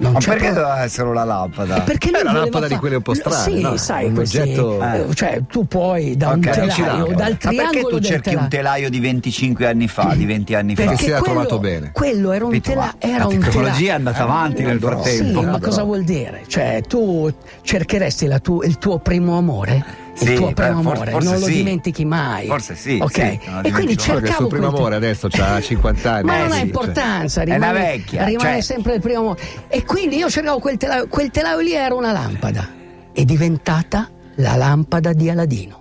Non 0.01 0.13
Ma 0.13 0.19
c'è 0.19 0.31
perché 0.31 0.49
doveva 0.49 0.83
essere 0.83 1.09
una 1.09 1.25
lampada? 1.25 1.81
Perché 1.83 2.09
È 2.09 2.13
lui 2.13 2.21
una 2.23 2.31
voleva 2.31 2.45
lampada 2.47 2.69
di 2.69 2.77
quelle 2.81 2.97
un 2.97 3.03
po' 3.03 3.13
strane, 3.13 3.43
Sì, 3.57 3.61
no? 3.61 3.77
sai, 3.77 4.07
Un 4.07 4.15
questi, 4.15 4.39
oggetto- 4.39 4.81
eh, 4.83 5.15
cioè 5.15 5.41
tu 5.47 5.67
puoi 5.67 6.17
da 6.17 6.29
un 6.29 6.39
Ok, 6.39 6.51
telaio, 6.51 7.07
dal 7.15 7.31
Ma 7.33 7.37
triangolo 7.37 7.71
perché 7.71 7.81
tu 7.89 8.01
cerchi 8.01 8.29
un 8.31 8.49
telaio. 8.49 8.49
telaio 8.49 8.89
di 8.91 8.99
25 9.01 9.67
anni 9.67 9.89
fa, 9.89 10.15
di 10.17 10.25
20 10.25 10.55
anni 10.55 10.75
fa? 10.75 10.85
Perché 10.85 10.97
si 11.05 11.11
era 11.11 11.19
quello, 11.19 11.35
trovato 11.41 11.59
bene. 11.59 11.91
quello 11.93 12.33
era 12.33 12.45
un, 12.45 12.51
Capito? 12.51 12.71
tela- 12.71 12.81
Ma 12.81 12.95
era 12.99 13.19
la 13.25 13.27
tecnologia 13.31 13.61
tela- 13.77 13.91
è 13.91 13.91
andata 13.91 14.23
avanti 14.23 14.63
nel 14.63 14.79
frattempo. 14.81 15.41
Sì, 15.41 15.45
ma 15.47 15.61
cosa 15.61 15.83
vuol 15.83 16.03
dire? 16.03 16.45
Cioè, 16.47 16.81
tu 16.89 17.31
cercheresti 17.61 18.27
la 18.27 18.39
tu- 18.39 18.63
il 18.63 18.79
tuo 18.79 18.99
primo 19.01 19.37
amore? 19.37 19.85
Sì, 20.25 20.31
il 20.33 20.37
tuo 20.37 20.47
beh, 20.49 20.53
primo 20.55 20.83
forse- 20.83 20.91
amore, 20.97 21.11
forse 21.13 21.31
non 21.31 21.41
lo 21.41 21.47
dimentichi 21.47 22.05
mai. 22.05 22.47
Forse 22.47 22.75
sì, 22.75 22.99
Ok. 23.01 23.19
e 23.19 23.39
quindi 23.63 23.73
che 23.87 23.91
il 23.93 23.97
cercavo 23.99 24.33
suo 24.37 24.47
primo 24.49 24.69
amore 24.69 24.97
adesso 24.97 25.29
ha 25.31 25.61
50 25.61 26.13
anni. 26.13 26.25
Ma 26.25 26.35
Eh 26.37 26.39
non 26.43 26.51
ha 26.53 26.55
cioè. 26.55 26.65
importanza, 26.65 27.41
È 27.41 27.45
rimane, 27.45 27.71
una 27.71 27.73
vecchia, 27.73 28.25
rimane 28.25 28.51
cioè- 28.51 28.61
sempre 28.61 28.95
il 28.95 29.01
primo 29.01 29.19
amore. 29.21 29.41
E 29.69 29.85
quindi 29.85 30.17
io 30.17 30.29
cercavo 30.31 30.59
quel 30.59 30.77
telaio, 30.77 31.07
quel 31.09 31.31
telaio 31.31 31.59
lì 31.61 31.73
era 31.73 31.95
una 31.95 32.13
lampada. 32.13 32.69
È 33.13 33.25
diventata 33.25 34.09
la 34.37 34.57
lampada 34.57 35.13
di 35.13 35.29
Aladino. 35.31 35.80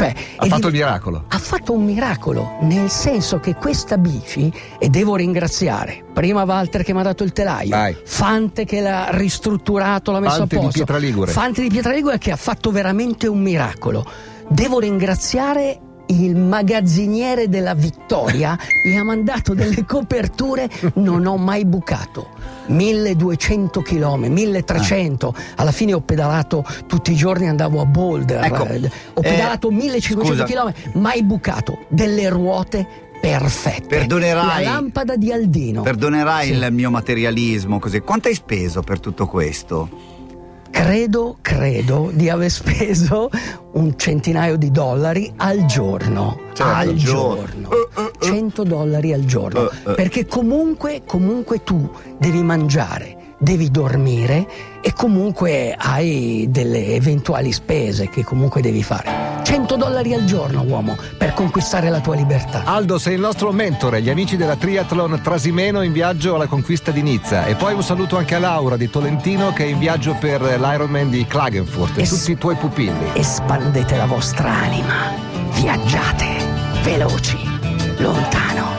Cioè, 0.00 0.14
Ha 0.36 0.46
fatto 0.46 0.68
il 0.68 0.72
miracolo. 0.72 1.24
ha 1.28 1.38
fatto 1.38 1.72
un 1.72 1.84
miracolo, 1.84 2.56
nel 2.62 2.88
senso 2.88 3.38
che 3.38 3.54
questa 3.54 3.98
bici, 3.98 4.50
e 4.78 4.88
devo 4.88 5.14
ringraziare 5.16 6.04
prima 6.12 6.44
Walter 6.44 6.82
che 6.82 6.92
mi 6.94 7.00
ha 7.00 7.02
dato 7.02 7.22
il 7.22 7.32
telaio, 7.32 7.68
Vai. 7.70 7.96
Fante 8.04 8.64
che 8.64 8.80
l'ha 8.80 9.08
ristrutturato, 9.10 10.10
l'ha 10.10 10.20
messo 10.20 10.36
Fante 10.38 10.54
a 10.54 10.58
di 10.58 10.64
posto, 10.64 10.84
Pietraligure. 10.84 11.30
Fante 11.32 11.62
di 11.62 11.68
Pietraligure 11.68 12.18
che 12.18 12.30
ha 12.30 12.36
fatto 12.36 12.70
veramente 12.70 13.26
un 13.26 13.40
miracolo. 13.40 14.04
Devo 14.48 14.80
ringraziare 14.80 15.78
il 16.10 16.36
magazziniere 16.36 17.48
della 17.48 17.74
Vittoria, 17.74 18.58
mi 18.84 18.96
ha 18.98 19.04
mandato 19.04 19.54
delle 19.54 19.84
coperture, 19.84 20.68
non 20.94 21.26
ho 21.26 21.36
mai 21.36 21.64
bucato. 21.64 22.28
1200 22.66 23.80
km, 23.82 24.26
1300, 24.26 25.34
alla 25.56 25.72
fine 25.72 25.92
ho 25.94 26.00
pedalato 26.00 26.64
tutti 26.86 27.12
i 27.12 27.16
giorni, 27.16 27.48
andavo 27.48 27.80
a 27.80 27.84
Boulder, 27.86 28.44
Ecco, 28.44 28.66
eh, 28.66 28.78
ho 29.14 29.20
eh, 29.20 29.28
pedalato 29.28 29.70
1500 29.70 30.44
scusa. 30.44 30.44
km, 30.44 30.98
mai 31.00 31.22
bucato, 31.22 31.78
delle 31.88 32.28
ruote 32.28 32.86
perfette. 33.20 33.86
Perdonerai- 33.98 34.64
La 34.64 34.70
lampada 34.72 35.16
di 35.16 35.32
Aldino. 35.32 35.82
Perdonerai 35.82 36.46
Sì. 36.46 36.52
il 36.52 36.68
mio 36.72 36.90
materialismo 36.90 37.78
così. 37.78 38.00
Quanto 38.00 38.28
hai 38.28 38.34
speso 38.34 38.82
per 38.82 39.00
tutto 39.00 39.26
questo? 39.26 40.18
Credo, 40.70 41.38
credo 41.42 42.10
di 42.12 42.28
aver 42.28 42.50
speso 42.50 43.28
un 43.72 43.96
centinaio 43.96 44.56
di 44.56 44.70
dollari 44.70 45.32
al 45.36 45.66
giorno. 45.66 46.38
Certo, 46.52 46.62
al 46.62 46.94
giorno. 46.94 47.68
giorno. 47.68 48.10
100 48.18 48.62
dollari 48.64 49.12
al 49.12 49.24
giorno. 49.24 49.70
Eh, 49.70 49.90
eh. 49.90 49.94
Perché 49.94 50.26
comunque, 50.26 51.02
comunque 51.04 51.62
tu 51.62 51.90
devi 52.18 52.42
mangiare, 52.42 53.16
devi 53.42 53.70
dormire 53.70 54.46
e 54.82 54.92
comunque 54.92 55.74
hai 55.76 56.46
delle 56.50 56.88
eventuali 56.94 57.52
spese 57.52 58.10
che 58.10 58.22
comunque 58.22 58.60
devi 58.60 58.82
fare. 58.82 59.40
100 59.42 59.76
dollari 59.76 60.12
al 60.12 60.24
giorno, 60.24 60.62
uomo, 60.62 60.96
per 61.16 61.32
conquistare 61.32 61.88
la 61.88 62.00
tua 62.00 62.14
libertà. 62.14 62.62
Aldo, 62.64 62.98
sei 62.98 63.14
il 63.14 63.20
nostro 63.20 63.50
mentore, 63.50 64.02
gli 64.02 64.10
amici 64.10 64.36
della 64.36 64.56
Triathlon 64.56 65.20
Trasimeno 65.22 65.80
in 65.82 65.92
viaggio 65.92 66.34
alla 66.34 66.46
conquista 66.46 66.90
di 66.90 67.02
Nizza. 67.02 67.46
E 67.46 67.54
poi 67.54 67.72
un 67.74 67.82
saluto 67.82 68.16
anche 68.16 68.34
a 68.34 68.38
Laura 68.38 68.76
di 68.76 68.90
Tolentino 68.90 69.52
che 69.52 69.64
è 69.64 69.68
in 69.68 69.78
viaggio 69.78 70.14
per 70.20 70.42
l'Ironman 70.42 71.10
di 71.10 71.26
Klagenfurt 71.26 71.98
e 71.98 72.02
Es- 72.02 72.10
tutti 72.10 72.32
i 72.32 72.38
tuoi 72.38 72.56
pupilli. 72.56 73.10
Espandete 73.14 73.96
la 73.96 74.06
vostra 74.06 74.50
anima, 74.50 75.14
viaggiate, 75.54 76.26
veloci, 76.82 77.38
lontano. 77.96 78.69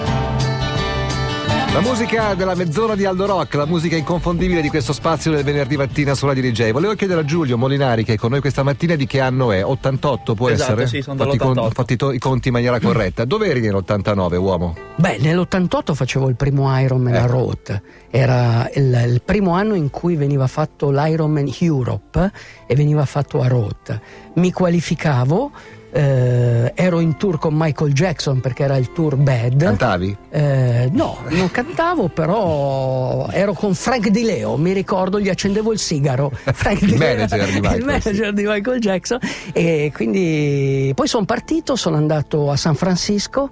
La 1.74 1.80
musica 1.80 2.34
della 2.34 2.54
mezz'ora 2.54 2.96
di 2.96 3.06
Aldo 3.06 3.26
Rock, 3.26 3.54
la 3.54 3.66
musica 3.66 3.96
inconfondibile 3.96 4.60
di 4.62 4.68
questo 4.68 4.92
spazio 4.92 5.32
del 5.32 5.42
venerdì 5.46 5.78
mattina 5.78 6.14
sulla 6.16 6.34
DJ. 6.34 6.72
Volevo 6.72 6.96
chiedere 6.96 7.22
a 7.22 7.24
Giulio 7.26 7.58
Molinari, 7.58 8.04
che 8.04 8.14
è 8.14 8.18
con 8.18 8.32
noi 8.32 8.42
questa 8.42 8.62
mattina, 8.62 8.96
di 8.96 9.08
che 9.08 9.22
anno 9.22 9.54
è? 9.54 9.64
88 9.64 10.34
può 10.36 10.50
Esatto, 10.50 10.72
essere? 10.74 10.88
sì, 10.88 11.02
sono 11.02 11.24
fatti, 11.24 11.36
i 11.36 11.40
con- 11.40 11.54
dell'88. 11.54 11.72
fatti 11.72 11.96
to- 11.96 12.12
i 12.12 12.20
conti 12.20 12.50
in 12.50 12.56
maniera 12.56 12.78
corretta. 12.82 13.24
Dove 13.24 13.48
eri 13.48 13.62
nell'89, 13.62 14.36
uomo? 14.36 14.76
Beh, 14.98 15.18
nell'88 15.20 15.94
facevo 15.94 16.28
il 16.28 16.36
primo 16.36 16.78
Ironman 16.78 17.14
a 17.14 17.20
Ecco. 17.20 17.28
Roth. 17.32 17.82
Era 18.10 18.70
il, 18.76 19.04
il 19.08 19.22
primo 19.24 19.52
anno 19.54 19.74
in 19.74 19.90
cui 19.90 20.16
veniva 20.18 20.48
fatto 20.48 20.92
l'Ironman 20.92 21.50
Europe 21.62 22.32
e 22.68 22.76
veniva 22.76 23.06
fatto 23.06 23.40
a 23.42 23.48
Roth. 23.48 23.98
Mi 24.36 24.52
qualificavo, 24.52 25.52
eh, 25.92 26.72
ero 26.76 27.00
in 27.00 27.18
tour 27.18 27.38
con 27.38 27.54
Michael 27.56 27.94
Jackson 27.94 28.40
perché 28.40 28.64
era 28.64 28.78
il 28.78 28.92
tour 28.92 29.16
Bad. 29.16 29.62
Cantavi? 29.62 30.18
Eh, 30.30 30.90
no, 30.92 31.20
non 31.30 31.52
cantavo, 31.52 32.08
però 32.08 33.28
ero 33.30 33.54
con 33.54 33.74
Frank 33.76 34.08
Di 34.10 34.24
Leo, 34.24 34.58
mi 34.58 34.72
ricordo, 34.74 35.20
gli 35.20 35.30
accendevo 35.30 35.72
il 35.72 35.80
sigaro. 35.80 36.32
Frank 36.34 36.82
Il 36.82 36.92
Di 36.92 36.98
Leo- 36.98 37.16
manager 37.16 37.46
di 37.46 37.60
Michael, 37.60 37.80
Il 37.80 37.86
manager 37.86 38.34
di 38.34 38.44
Michael 38.46 38.80
Jackson. 38.80 39.20
E 39.52 39.92
quindi 39.94 40.92
poi 40.96 41.08
sono 41.08 41.26
partito, 41.26 41.76
sono 41.76 41.98
andato 41.98 42.50
a 42.50 42.56
San 42.56 42.76
Francisco 42.76 43.50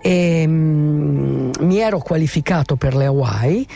e 0.00 0.44
mm, 0.46 1.50
mi 1.60 1.78
ero 1.78 1.98
qualificato 1.98 2.76
per 2.76 2.96
le 2.96 3.04
Hawaii 3.06 3.66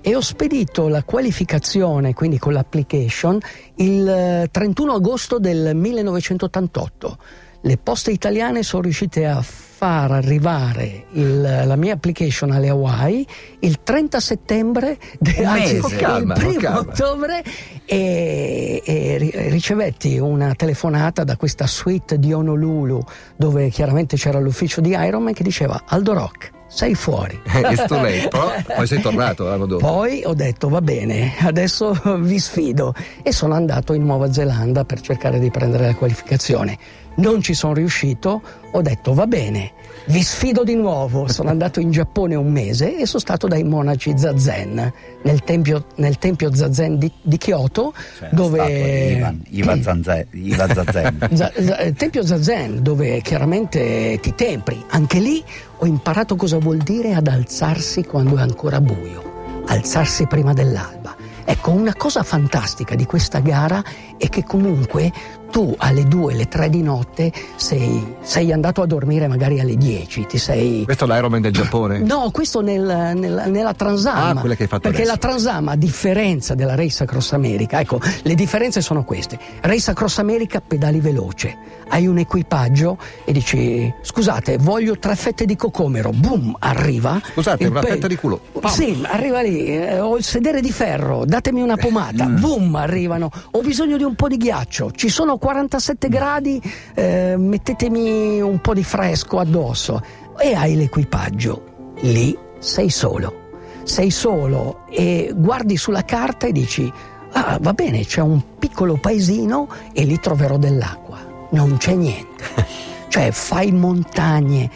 e 0.00 0.14
ho 0.14 0.20
spedito 0.20 0.86
la 0.86 1.02
qualificazione, 1.02 2.14
quindi 2.14 2.38
con 2.38 2.52
l'application, 2.52 3.40
il 3.76 4.08
eh, 4.08 4.48
31 4.50 4.94
agosto 4.94 5.40
del 5.40 5.74
1988. 5.74 7.18
Le 7.66 7.76
poste 7.78 8.12
italiane 8.12 8.62
sono 8.62 8.82
riuscite 8.82 9.26
a 9.26 9.42
far 9.42 10.12
arrivare 10.12 11.06
il- 11.14 11.62
la 11.64 11.74
mia 11.76 11.94
application 11.94 12.52
alle 12.52 12.68
Hawaii 12.68 13.26
il 13.60 13.80
30 13.82 14.20
settembre, 14.20 14.96
de- 15.18 15.44
anzi, 15.44 15.80
calma, 15.96 16.34
il 16.34 16.40
primo 16.40 16.60
calma. 16.60 16.78
ottobre 16.78 17.42
e, 17.84 18.82
e 18.84 19.16
ri- 19.18 19.32
ricevetti 19.50 20.16
una 20.18 20.54
telefonata 20.54 21.24
da 21.24 21.36
questa 21.36 21.66
suite 21.66 22.18
di 22.18 22.32
Honolulu 22.32 23.02
dove 23.36 23.68
chiaramente 23.68 24.16
c'era 24.16 24.38
l'ufficio 24.38 24.80
di 24.80 24.90
Ironman 24.96 25.32
che 25.34 25.42
diceva 25.42 25.82
Aldo 25.86 26.12
Rock 26.14 26.52
sei 26.68 26.94
fuori 26.96 27.40
too 27.42 27.60
late, 28.02 28.28
però 28.28 28.52
poi 28.76 28.86
sei 28.88 29.00
tornato 29.00 29.44
l'anno 29.44 29.66
dopo. 29.66 29.86
poi 29.86 30.22
ho 30.24 30.34
detto 30.34 30.68
va 30.68 30.80
bene, 30.80 31.32
adesso 31.40 31.96
vi 32.20 32.38
sfido 32.40 32.92
e 33.22 33.32
sono 33.32 33.54
andato 33.54 33.92
in 33.92 34.04
Nuova 34.04 34.32
Zelanda 34.32 34.84
per 34.84 35.00
cercare 35.00 35.38
di 35.38 35.50
prendere 35.50 35.86
la 35.86 35.94
qualificazione. 35.94 36.76
Non 37.16 37.42
ci 37.42 37.54
sono 37.54 37.72
riuscito, 37.72 38.42
ho 38.72 38.82
detto 38.82 39.14
va 39.14 39.26
bene, 39.26 39.72
vi 40.06 40.22
sfido 40.22 40.64
di 40.64 40.74
nuovo. 40.74 41.28
Sono 41.28 41.48
andato 41.50 41.80
in 41.80 41.90
Giappone 41.90 42.34
un 42.34 42.50
mese 42.50 42.98
e 42.98 43.06
sono 43.06 43.20
stato 43.20 43.46
dai 43.48 43.64
monaci 43.64 44.12
Zazen 44.16 44.92
nel 45.22 45.42
tempio, 45.42 45.86
nel 45.96 46.18
tempio 46.18 46.54
Zazen 46.54 46.98
di, 46.98 47.10
di 47.22 47.38
Kyoto 47.38 47.92
Cioè, 48.18 48.28
dove... 48.32 49.12
Ivan, 49.12 49.42
Iva 49.48 49.80
Zanze- 49.82 50.26
Iva 50.32 50.68
Zazen. 50.72 51.28
Za- 51.32 51.52
za- 51.56 51.80
il 51.80 51.94
tempio 51.94 52.24
Zazen 52.24 52.82
dove 52.82 53.20
chiaramente 53.22 54.18
ti 54.20 54.34
tempri. 54.34 54.84
Anche 54.90 55.18
lì 55.18 55.42
ho 55.78 55.86
imparato 55.86 56.36
cosa 56.36 56.58
vuol 56.58 56.78
dire 56.78 57.14
ad 57.14 57.26
alzarsi 57.26 58.04
quando 58.04 58.36
è 58.36 58.40
ancora 58.42 58.80
buio, 58.80 59.62
alzarsi 59.66 60.26
prima 60.26 60.52
dell'alba. 60.52 61.14
Ecco, 61.48 61.70
una 61.70 61.94
cosa 61.94 62.24
fantastica 62.24 62.96
di 62.96 63.04
questa 63.06 63.38
gara 63.38 63.82
è 64.18 64.28
che 64.28 64.42
comunque 64.42 65.12
tu 65.50 65.74
alle 65.78 66.04
2, 66.04 66.32
alle 66.34 66.48
3 66.48 66.68
di 66.70 66.82
notte 66.82 67.32
sei, 67.56 68.16
sei 68.20 68.52
andato 68.52 68.82
a 68.82 68.86
dormire 68.86 69.26
magari 69.28 69.60
alle 69.60 69.76
10, 69.76 70.26
ti 70.26 70.38
sei 70.38 70.84
Questo 70.84 71.04
è 71.04 71.08
l'Ironman 71.08 71.40
del 71.40 71.52
Giappone? 71.52 71.98
No, 72.00 72.30
questo 72.30 72.60
nel- 72.60 73.12
nel- 73.14 73.44
nella 73.48 73.72
Transam. 73.74 74.36
Ah, 74.36 74.40
quella 74.40 74.54
che 74.54 74.62
hai 74.64 74.68
fatto 74.68 74.82
Perché 74.88 75.02
adesso. 75.02 75.12
la 75.14 75.18
Transam, 75.18 75.68
a 75.68 75.76
differenza 75.76 76.54
della 76.54 76.74
Race 76.74 77.02
Across 77.02 77.32
America, 77.32 77.80
ecco, 77.80 78.00
le 78.22 78.34
differenze 78.34 78.80
sono 78.80 79.04
queste. 79.04 79.38
Race 79.60 79.90
Across 79.90 80.18
America 80.18 80.60
pedali 80.60 81.00
veloce, 81.00 81.56
hai 81.88 82.06
un 82.06 82.18
equipaggio 82.18 82.98
e 83.24 83.32
dici 83.32 83.92
scusate, 84.02 84.58
voglio 84.58 84.98
tre 84.98 85.14
fette 85.16 85.44
di 85.44 85.56
cocomero, 85.56 86.10
boom, 86.10 86.54
arriva. 86.58 87.20
Scusate, 87.32 87.66
una 87.66 87.80
pe- 87.80 87.88
fetta 87.88 88.06
di 88.06 88.16
culo. 88.16 88.40
Pam. 88.60 88.70
Sì, 88.70 88.98
arriva 89.06 89.40
lì, 89.42 89.66
eh, 89.66 90.00
ho 90.00 90.16
il 90.16 90.24
sedere 90.24 90.60
di 90.60 90.70
ferro, 90.70 91.24
datemi 91.24 91.60
una 91.62 91.76
pomata, 91.76 92.26
Mm. 92.26 92.40
boom, 92.40 92.74
arrivano. 92.74 93.30
Ho 93.52 93.60
bisogno 93.60 93.96
di 93.96 94.02
un 94.02 94.14
po' 94.14 94.28
di 94.28 94.36
ghiaccio, 94.36 94.90
ci 94.92 95.08
sono 95.08 95.35
47 95.38 96.08
gradi, 96.08 96.60
eh, 96.94 97.34
mettetemi 97.36 98.40
un 98.40 98.60
po' 98.60 98.74
di 98.74 98.84
fresco 98.84 99.38
addosso. 99.38 100.00
E 100.38 100.54
hai 100.54 100.76
l'equipaggio, 100.76 101.94
lì 102.00 102.36
sei 102.58 102.90
solo. 102.90 103.44
Sei 103.84 104.10
solo 104.10 104.86
e 104.90 105.32
guardi 105.34 105.76
sulla 105.76 106.04
carta 106.04 106.46
e 106.46 106.52
dici, 106.52 106.92
ah 107.32 107.58
va 107.60 107.72
bene, 107.72 108.04
c'è 108.04 108.20
un 108.20 108.42
piccolo 108.58 108.96
paesino 108.96 109.68
e 109.92 110.04
lì 110.04 110.18
troverò 110.18 110.56
dell'acqua. 110.56 111.18
Non 111.50 111.76
c'è 111.76 111.94
niente. 111.94 112.44
cioè 113.08 113.30
fai 113.30 113.72
montagne, 113.72 114.70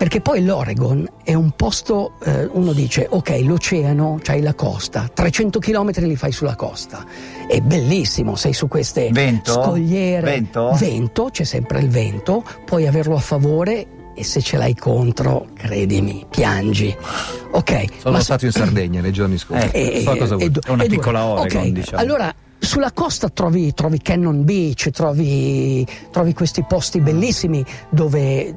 perché 0.00 0.22
poi 0.22 0.42
l'Oregon 0.42 1.06
è 1.22 1.34
un 1.34 1.50
posto, 1.50 2.12
eh, 2.24 2.48
uno 2.52 2.72
dice, 2.72 3.06
ok, 3.10 3.40
l'oceano, 3.42 4.18
c'hai 4.22 4.40
la 4.40 4.54
costa, 4.54 5.10
300 5.12 5.58
km 5.58 5.90
li 6.06 6.16
fai 6.16 6.32
sulla 6.32 6.56
costa, 6.56 7.04
è 7.46 7.60
bellissimo, 7.60 8.34
sei 8.34 8.54
su 8.54 8.66
queste 8.66 9.10
Vento? 9.12 9.52
scogliere. 9.52 10.22
Vento? 10.24 10.70
Vento, 10.78 11.28
c'è 11.30 11.44
sempre 11.44 11.80
il 11.80 11.90
vento, 11.90 12.42
puoi 12.64 12.86
averlo 12.86 13.14
a 13.14 13.20
favore, 13.20 13.86
e 14.14 14.24
se 14.24 14.40
ce 14.40 14.56
l'hai 14.56 14.74
contro, 14.74 15.48
credimi, 15.54 16.24
piangi. 16.30 16.96
Ok. 17.50 17.84
Sono 17.98 18.16
ma- 18.16 18.22
stato 18.22 18.46
in 18.46 18.52
Sardegna 18.52 19.02
nei 19.02 19.12
giorni 19.12 19.36
scorsi. 19.36 19.68
e- 19.70 20.00
So 20.02 20.16
cosa 20.16 20.34
e- 20.36 20.36
vuoi. 20.36 20.44
e- 20.46 20.66
È 20.66 20.70
una 20.70 20.84
piccola 20.86 21.24
Oregon, 21.26 21.62
Ok, 21.62 21.68
diciamo. 21.72 22.00
Allora, 22.00 22.34
sulla 22.60 22.92
costa 22.92 23.28
trovi, 23.30 23.72
trovi 23.72 24.00
Cannon 24.00 24.44
Beach, 24.44 24.90
trovi, 24.90 25.86
trovi 26.10 26.34
questi 26.34 26.62
posti 26.68 27.00
bellissimi 27.00 27.64
dove 27.88 28.54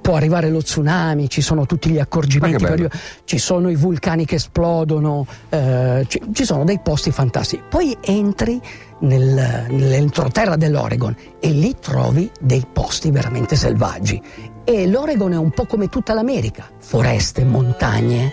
può 0.00 0.16
arrivare 0.16 0.50
lo 0.50 0.62
tsunami, 0.62 1.28
ci 1.28 1.40
sono 1.40 1.64
tutti 1.66 1.90
gli 1.90 1.98
accorgimenti, 1.98 2.62
per 2.62 2.90
ci 3.24 3.38
sono 3.38 3.70
i 3.70 3.74
vulcani 3.74 4.26
che 4.26 4.34
esplodono, 4.36 5.26
eh, 5.48 6.04
ci, 6.08 6.20
ci 6.32 6.44
sono 6.44 6.64
dei 6.64 6.80
posti 6.80 7.10
fantastici. 7.10 7.62
Poi 7.68 7.96
entri 8.02 8.60
nel- 9.00 9.66
nell'entroterra 9.68 10.56
dell'Oregon 10.56 11.16
e 11.40 11.50
lì 11.50 11.74
trovi 11.80 12.30
dei 12.38 12.64
posti 12.70 13.10
veramente 13.10 13.56
selvaggi. 13.56 14.22
E 14.64 14.86
l'Oregon 14.86 15.32
è 15.32 15.38
un 15.38 15.50
po' 15.50 15.64
come 15.66 15.88
tutta 15.88 16.12
l'America, 16.12 16.68
foreste, 16.78 17.44
montagne, 17.44 18.30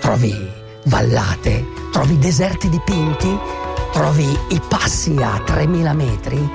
trovi 0.00 0.32
vallate, 0.84 1.64
trovi 1.90 2.16
deserti 2.18 2.68
dipinti, 2.68 3.38
trovi 3.96 4.38
i 4.50 4.60
passi 4.68 5.16
a 5.22 5.40
3000 5.42 5.94
metri, 5.94 6.50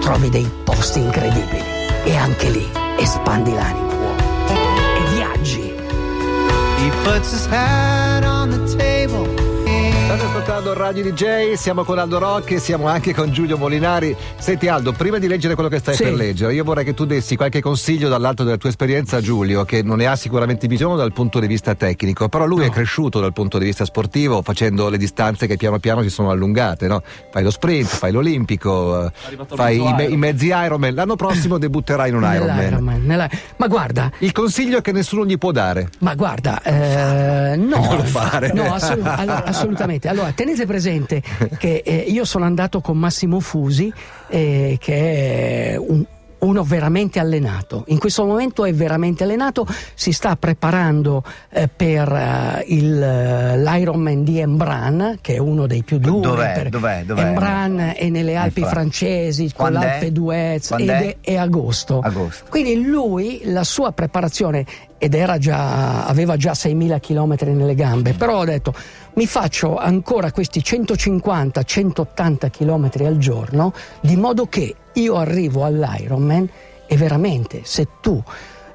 trovi 0.00 0.30
dei 0.30 0.50
posti 0.64 1.00
incredibili 1.00 1.62
e 2.04 2.16
anche 2.16 2.48
lì 2.48 2.66
espandi 2.96 3.52
l'animo 3.52 4.16
e 4.56 5.14
viaggi. 5.14 5.74
Ascoltando 10.58 10.72
Radio 10.72 11.04
DJ, 11.04 11.52
siamo 11.54 11.84
con 11.84 11.98
Aldo 11.98 12.18
Rocchi, 12.18 12.58
siamo 12.58 12.88
anche 12.88 13.14
con 13.14 13.30
Giulio 13.30 13.56
Molinari. 13.56 14.14
Senti 14.38 14.66
Aldo, 14.66 14.90
prima 14.92 15.18
di 15.18 15.28
leggere 15.28 15.54
quello 15.54 15.68
che 15.68 15.78
stai 15.78 15.94
Sì. 15.94 16.02
per 16.02 16.14
leggere, 16.14 16.52
io 16.52 16.64
vorrei 16.64 16.84
che 16.84 16.94
tu 16.94 17.04
dessi 17.06 17.36
qualche 17.36 17.60
consiglio 17.60 18.08
dall'alto 18.08 18.42
della 18.42 18.56
tua 18.56 18.68
esperienza 18.68 19.18
a 19.18 19.20
Giulio, 19.20 19.64
che 19.64 19.82
non 19.84 19.98
ne 19.98 20.06
ha 20.08 20.16
sicuramente 20.16 20.66
bisogno 20.66 20.96
dal 20.96 21.12
punto 21.12 21.38
di 21.38 21.46
vista 21.46 21.76
tecnico, 21.76 22.28
però 22.28 22.44
lui 22.44 22.64
è 22.64 22.70
cresciuto 22.70 23.20
dal 23.20 23.32
punto 23.32 23.58
di 23.58 23.66
vista 23.66 23.84
sportivo 23.84 24.42
facendo 24.42 24.88
le 24.88 24.98
distanze 24.98 25.46
che 25.46 25.56
piano 25.56 25.78
piano 25.78 26.02
si 26.02 26.10
sono 26.10 26.30
allungate, 26.30 26.88
no? 26.88 27.02
Fai 27.30 27.44
lo 27.44 27.50
sprint, 27.50 27.86
fai 27.86 28.10
l'olimpico, 28.10 29.06
eh, 29.06 29.12
fai 29.54 29.76
i, 29.76 29.78
me- 29.80 29.84
Ironman. 29.84 30.12
i 30.12 30.16
mezzi 30.16 30.46
Ironman. 30.48 30.94
L'anno 30.94 31.14
prossimo 31.14 31.58
debutterai 31.58 32.08
in 32.08 32.16
un 32.16 32.22
Ironman. 32.24 32.56
Nell'Ironman, 32.56 33.02
nella- 33.04 33.30
Ma 33.56 33.68
guarda, 33.68 34.10
Il 34.18 34.32
consiglio 34.32 34.80
che 34.80 34.90
nessuno 34.90 35.24
gli 35.24 35.38
può 35.38 35.52
dare. 35.52 35.88
Ma 36.00 36.14
guarda, 36.16 36.60
eh, 36.62 37.54
no, 37.56 37.76
Non 37.78 37.96
lo 37.98 38.02
fare. 38.04 38.52
no, 38.52 38.74
assolut- 38.74 39.06
allora, 39.06 39.44
assolutamente. 39.44 40.08
Allora, 40.08 40.32
tenete 40.32 40.46
presente 40.66 41.22
che 41.58 41.82
eh, 41.84 41.96
io 42.08 42.24
sono 42.24 42.44
andato 42.44 42.80
con 42.80 42.98
Massimo 42.98 43.40
Fusi, 43.40 43.92
eh, 44.28 44.76
che 44.80 45.72
è 45.72 45.76
un- 45.76 46.04
uno 46.48 46.62
veramente 46.62 47.18
allenato. 47.18 47.84
In 47.88 47.98
questo 47.98 48.24
momento 48.24 48.64
è 48.64 48.72
veramente 48.72 49.24
allenato, 49.24 49.66
si 49.94 50.12
sta 50.12 50.36
preparando 50.36 51.22
eh, 51.50 51.68
per 51.68 52.10
eh, 52.10 52.64
il, 52.68 53.02
eh, 53.02 53.58
l'Ironman 53.58 54.24
di 54.24 54.38
Embran, 54.38 55.18
che 55.20 55.34
è 55.34 55.38
uno 55.38 55.66
dei 55.66 55.82
più 55.82 55.98
duri. 55.98 56.22
Dov'è? 56.22 56.52
per- 56.54 56.68
Dov'è? 56.70 57.02
Dov'è? 57.04 57.22
Embran 57.22 57.92
è 57.94 58.08
nelle 58.08 58.36
Alpi 58.36 58.62
fa- 58.62 58.68
francesi, 58.68 59.52
con 59.54 59.72
l'Alpe 59.72 60.10
d'Huez, 60.10 60.70
ed 60.78 60.88
è, 60.88 61.16
è 61.20 61.36
agosto. 61.36 62.00
Agosto. 62.00 62.46
Quindi 62.48 62.82
lui, 62.82 63.42
la 63.44 63.64
sua 63.64 63.92
preparazione, 63.92 64.64
ed 64.98 65.14
era 65.14 65.38
già, 65.38 66.06
aveva 66.06 66.36
già 66.36 66.52
6.000 66.52 66.98
km 67.00 67.36
nelle 67.54 67.74
gambe, 67.74 68.14
però 68.14 68.38
ho 68.38 68.44
detto 68.44 68.74
mi 69.14 69.26
faccio 69.26 69.76
ancora 69.76 70.32
questi 70.32 70.60
150-180 70.60 72.50
km 72.50 72.90
al 73.06 73.18
giorno, 73.18 73.72
di 74.00 74.16
modo 74.16 74.46
che 74.46 74.74
io 75.00 75.16
arrivo 75.16 75.64
all'Ironman 75.64 76.48
e 76.86 76.96
veramente 76.96 77.60
se 77.64 77.88
tu 78.00 78.22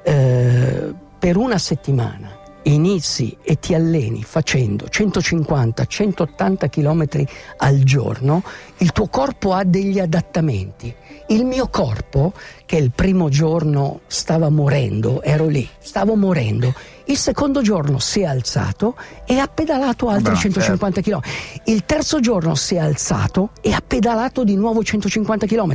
eh, 0.02 0.92
per 1.18 1.36
una 1.36 1.58
settimana 1.58 2.43
inizi 2.64 3.36
e 3.42 3.58
ti 3.58 3.74
alleni 3.74 4.22
facendo 4.22 4.86
150-180 4.86 6.68
km 6.68 7.24
al 7.58 7.78
giorno, 7.82 8.42
il 8.78 8.92
tuo 8.92 9.08
corpo 9.08 9.52
ha 9.52 9.64
degli 9.64 9.98
adattamenti. 9.98 10.94
Il 11.28 11.44
mio 11.44 11.68
corpo, 11.68 12.32
che 12.66 12.76
il 12.76 12.90
primo 12.90 13.28
giorno 13.28 14.00
stava 14.06 14.50
morendo, 14.50 15.22
ero 15.22 15.46
lì, 15.46 15.68
stavo 15.78 16.16
morendo. 16.16 16.74
Il 17.06 17.16
secondo 17.16 17.62
giorno 17.62 17.98
si 17.98 18.20
è 18.20 18.24
alzato 18.24 18.96
e 19.26 19.38
ha 19.38 19.46
pedalato 19.46 20.08
altri 20.08 20.32
Beh, 20.32 20.38
150 20.38 21.00
km. 21.00 21.20
Il 21.64 21.84
terzo 21.84 22.20
giorno 22.20 22.54
si 22.54 22.74
è 22.76 22.78
alzato 22.78 23.50
e 23.60 23.72
ha 23.72 23.82
pedalato 23.86 24.44
di 24.44 24.56
nuovo 24.56 24.82
150 24.82 25.46
km. 25.46 25.74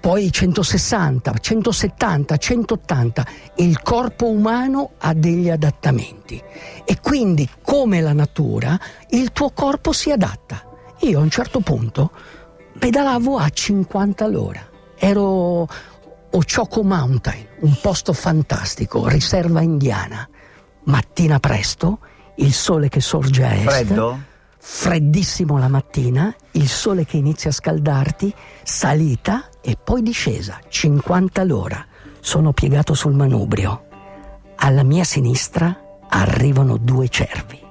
Poi 0.00 0.30
160, 0.30 1.32
170, 1.32 2.36
180. 2.36 3.26
Il 3.56 3.82
corpo 3.82 4.28
umano 4.28 4.92
ha 4.98 5.12
degli 5.12 5.50
adattamenti 5.50 6.42
e 6.84 7.00
quindi, 7.00 7.48
come 7.62 8.00
la 8.00 8.12
natura, 8.12 8.78
il 9.10 9.32
tuo 9.32 9.50
corpo 9.50 9.92
si 9.92 10.10
adatta. 10.10 10.64
Io 11.00 11.18
a 11.18 11.22
un 11.22 11.30
certo 11.30 11.60
punto 11.60 12.10
pedalavo 12.78 13.38
a 13.38 13.48
50 13.48 14.24
all'ora. 14.24 14.66
Ero 14.96 15.68
Ochoko 16.30 16.82
Mountain, 16.82 17.46
un 17.60 17.78
posto 17.80 18.12
fantastico, 18.12 19.08
riserva 19.08 19.62
indiana. 19.62 20.28
Mattina 20.84 21.38
presto, 21.38 21.98
il 22.36 22.52
sole 22.52 22.88
che 22.88 23.00
sorge 23.00 23.44
a 23.44 23.54
est. 23.54 23.64
Freddo? 23.64 24.20
Freddissimo 24.70 25.58
la 25.58 25.66
mattina, 25.66 26.32
il 26.52 26.68
sole 26.68 27.06
che 27.06 27.16
inizia 27.16 27.50
a 27.50 27.54
scaldarti, 27.54 28.32
salita 28.62 29.48
e 29.62 29.76
poi 29.82 30.02
discesa, 30.02 30.60
50 30.68 31.40
all'ora. 31.40 31.84
Sono 32.20 32.52
piegato 32.52 32.92
sul 32.92 33.14
manubrio. 33.14 33.86
Alla 34.56 34.84
mia 34.84 35.04
sinistra 35.04 35.98
arrivano 36.08 36.76
due 36.76 37.08
cervi. 37.08 37.67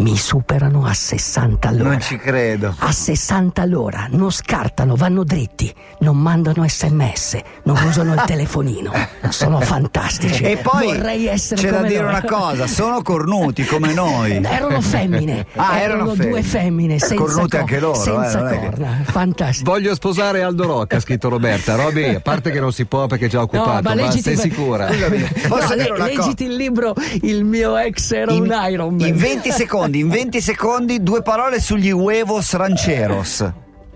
Mi 0.00 0.16
superano 0.16 0.86
a 0.86 0.94
60 0.94 1.68
all'ora. 1.68 1.90
Non 1.90 2.00
ci 2.00 2.16
credo. 2.16 2.74
A 2.78 2.90
60 2.90 3.60
all'ora, 3.60 4.06
non 4.10 4.30
scartano, 4.32 4.94
vanno 4.96 5.24
dritti, 5.24 5.72
non 5.98 6.16
mandano 6.16 6.66
sms, 6.66 7.38
non 7.64 7.76
usano 7.84 8.14
il 8.14 8.22
telefonino. 8.26 8.92
Sono 9.28 9.60
fantastici. 9.60 10.42
E 10.42 10.56
poi 10.56 10.86
vorrei 10.96 11.26
essere 11.26 11.60
c'è 11.60 11.70
da 11.70 11.82
dire 11.82 11.98
loro. 12.00 12.08
una 12.08 12.22
cosa, 12.24 12.66
sono 12.66 13.02
cornuti 13.02 13.64
come 13.66 13.92
noi. 13.94 14.42
Erano 14.42 14.80
femmine, 14.80 15.44
Ah, 15.56 15.78
erano 15.80 16.14
due 16.14 16.42
femmine 16.42 16.94
Eh, 16.94 16.98
senza, 16.98 17.14
cornute 17.16 17.56
co- 17.56 17.62
anche 17.62 17.78
loro, 17.80 18.00
eh, 18.00 18.02
senza 18.02 18.38
non 18.38 18.48
è 18.48 18.58
che- 18.58 18.66
corna. 18.70 18.98
Fantastico. 19.04 19.70
Voglio 19.70 19.94
sposare 19.94 20.42
Aldo 20.42 20.64
Rocca, 20.66 20.96
ha 20.96 21.00
scritto 21.00 21.28
Roberta. 21.28 21.74
Roby, 21.74 22.14
a 22.14 22.20
parte 22.20 22.50
che 22.50 22.60
non 22.60 22.72
si 22.72 22.86
può 22.86 23.06
perché 23.06 23.26
è 23.26 23.28
già 23.28 23.42
occupato, 23.42 23.82
ma, 23.82 23.94
leggiti- 23.94 24.22
sei 24.22 24.36
sicura? 24.38 24.86
Posso 24.86 25.74
No, 25.74 25.82
dire 25.82 25.90
una 25.92 26.08
cosa? 26.08 26.22
leggiti 26.22 26.44
il 26.44 26.54
libro 26.56 26.94
Il 27.20 27.44
mio 27.44 27.76
ex 27.76 28.12
era 28.12 28.32
un 28.32 28.46
Ironman. 28.70 29.06
in 29.06 29.16
20 29.16 29.50
secondi, 29.50 29.89
in 29.98 30.08
20 30.08 30.40
secondi, 30.40 31.02
due 31.02 31.22
parole 31.22 31.60
sugli 31.60 31.90
huevos 31.90 32.52
rancheros. 32.54 33.52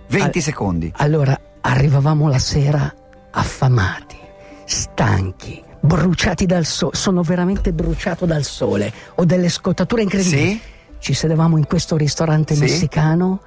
20 0.09 0.39
Al- 0.39 0.45
secondi. 0.45 0.93
Allora, 0.97 1.39
arrivavamo 1.61 2.29
la 2.29 2.39
sera 2.39 2.93
affamati, 3.31 4.19
stanchi, 4.65 5.63
bruciati 5.81 6.47
dal 6.47 6.65
sole. 6.65 6.95
Sono 6.95 7.23
veramente 7.23 7.73
bruciato 7.73 8.27
dal 8.27 8.45
sole. 8.45 8.93
Ho 9.17 9.25
delle 9.25 9.49
scottature 9.49 10.03
incredibili. 10.03 10.49
Sì? 10.51 10.61
Ci 10.99 11.13
sedevamo 11.15 11.57
in 11.59 11.67
questo 11.67 11.97
ristorante 11.97 12.55
Sì? 12.55 12.61
messicano, 12.61 13.41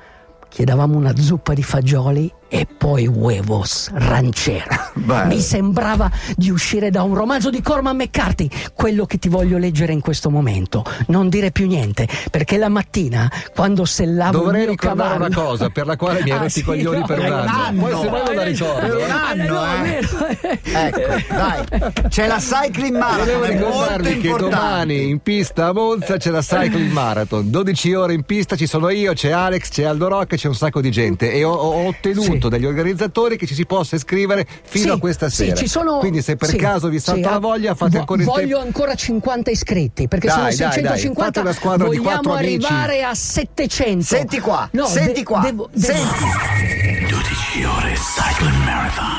chiedevamo 0.49 0.95
una 0.97 1.15
zuppa 1.15 1.53
di 1.53 1.63
fagioli 1.63 2.31
e 2.49 2.65
poi 2.65 3.07
huevos 3.07 3.89
ranchero. 3.93 4.91
Bello. 4.95 5.27
Mi 5.33 5.39
sembrava 5.41 6.09
di 6.35 6.49
uscire 6.49 6.89
da 6.89 7.03
un 7.03 7.13
romanzo 7.13 7.49
di 7.49 7.61
Corman 7.61 7.95
McCarthy, 7.95 8.49
quello 8.73 9.05
che 9.05 9.17
ti 9.17 9.29
voglio 9.29 9.57
leggere 9.57 9.93
in 9.93 10.01
questo 10.01 10.29
momento. 10.29 10.83
Non 11.07 11.29
dire 11.29 11.51
più 11.51 11.67
niente, 11.67 12.07
perché 12.31 12.57
la 12.57 12.69
mattina, 12.69 13.31
quando 13.55 13.85
sellavo 13.85 14.37
Dovrei 14.39 14.61
il 14.61 14.67
mio 14.67 14.71
ricordare 14.71 15.09
cavallo... 15.13 15.25
una 15.25 15.35
cosa 15.35 15.69
per 15.69 15.85
la 15.85 15.95
quale 15.95 16.23
mi 16.23 16.31
hai 16.31 16.35
Ah, 16.37 16.39
rotto 16.41 16.49
sì, 16.49 16.59
i 16.59 16.63
coglioni 16.63 16.99
no, 16.99 17.05
per 17.05 17.19
un 17.19 17.25
eh, 17.25 17.29
anno. 17.29 17.49
anno. 17.63 17.81
Poi 17.81 18.01
se 18.01 18.07
vuoi 18.09 18.35
la 18.35 18.41
Eh, 18.43 18.45
ricordo. 18.47 18.79
Per 18.87 18.95
un 18.95 19.01
eh, 19.01 19.11
anno, 19.11 19.53
no, 19.53 19.65
eh. 19.65 19.81
vero. 19.81 20.57
Ecco, 20.61 21.33
dai. 21.33 21.91
C'è 22.09 22.27
la 22.27 22.37
cycling 22.37 22.95
marathon, 22.97 23.25
Volevo 23.25 23.43
è 23.43 23.51
molto 23.53 23.67
ricordarvi 23.67 24.03
che 24.19 24.27
importante. 24.27 24.55
domani 24.55 25.09
in 25.09 25.19
pista 25.19 25.67
a 25.67 25.73
Monza 25.73 26.17
c'è 26.17 26.29
la 26.31 26.41
Cycling 26.41 26.91
Marathon, 26.91 27.49
12 27.49 27.93
ore 27.93 28.13
in 28.13 28.23
pista, 28.23 28.55
ci 28.55 28.67
sono 28.67 28.89
io, 28.89 29.13
c'è 29.13 29.31
Alex, 29.31 29.69
c'è 29.69 29.83
Aldo 29.83 30.07
Rocca, 30.07 30.35
c'è 30.35 30.47
un 30.47 30.55
sacco 30.55 30.81
di 30.81 30.91
gente 30.91 31.31
e 31.31 31.43
ho, 31.43 31.51
ho 31.53 31.87
ottenuto 31.87 32.31
Sì. 32.31 32.36
Dagli 32.47 32.65
organizzatori 32.65 33.37
che 33.37 33.47
ci 33.47 33.55
si 33.55 33.65
possa 33.65 33.95
iscrivere 33.95 34.45
fino 34.63 34.83
Sì, 34.85 34.89
a 34.91 34.97
questa 34.97 35.29
sì, 35.29 35.35
sera. 35.45 35.55
ci 35.55 35.67
sono- 35.67 35.97
Quindi 35.97 36.21
se 36.21 36.35
per 36.35 36.49
sì, 36.49 36.57
caso 36.57 36.87
vi 36.89 36.99
salta 36.99 37.27
sì, 37.27 37.33
la 37.33 37.39
voglia 37.39 37.73
fate 37.73 37.97
ancora 37.97 38.21
il 38.21 38.27
Voglio 38.27 38.57
tempo. 38.59 38.59
ancora 38.59 38.93
50 38.95 39.49
iscritti 39.51 40.07
perché 40.07 40.27
Dai, 40.27 40.35
sono 40.35 40.47
dai, 40.47 40.57
dai, 40.57 40.71
650. 40.99 41.23
fate 41.25 41.39
una 41.39 41.53
squadra 41.53 41.89
di 41.89 41.97
Vogliamo 41.97 42.33
arrivare 42.33 43.03
a 43.03 43.13
700. 43.15 44.03
Senti 44.03 44.39
qua, 44.39 44.69
No, 44.73 44.85
senti 44.85 45.13
de- 45.13 45.23
qua, 45.23 45.39
devo- 45.39 45.69
devo- 45.73 45.93
senti. 45.93 47.07
12 47.09 47.63
ore 47.63 47.93
cycling 47.93 48.63
marathon. 48.63 49.15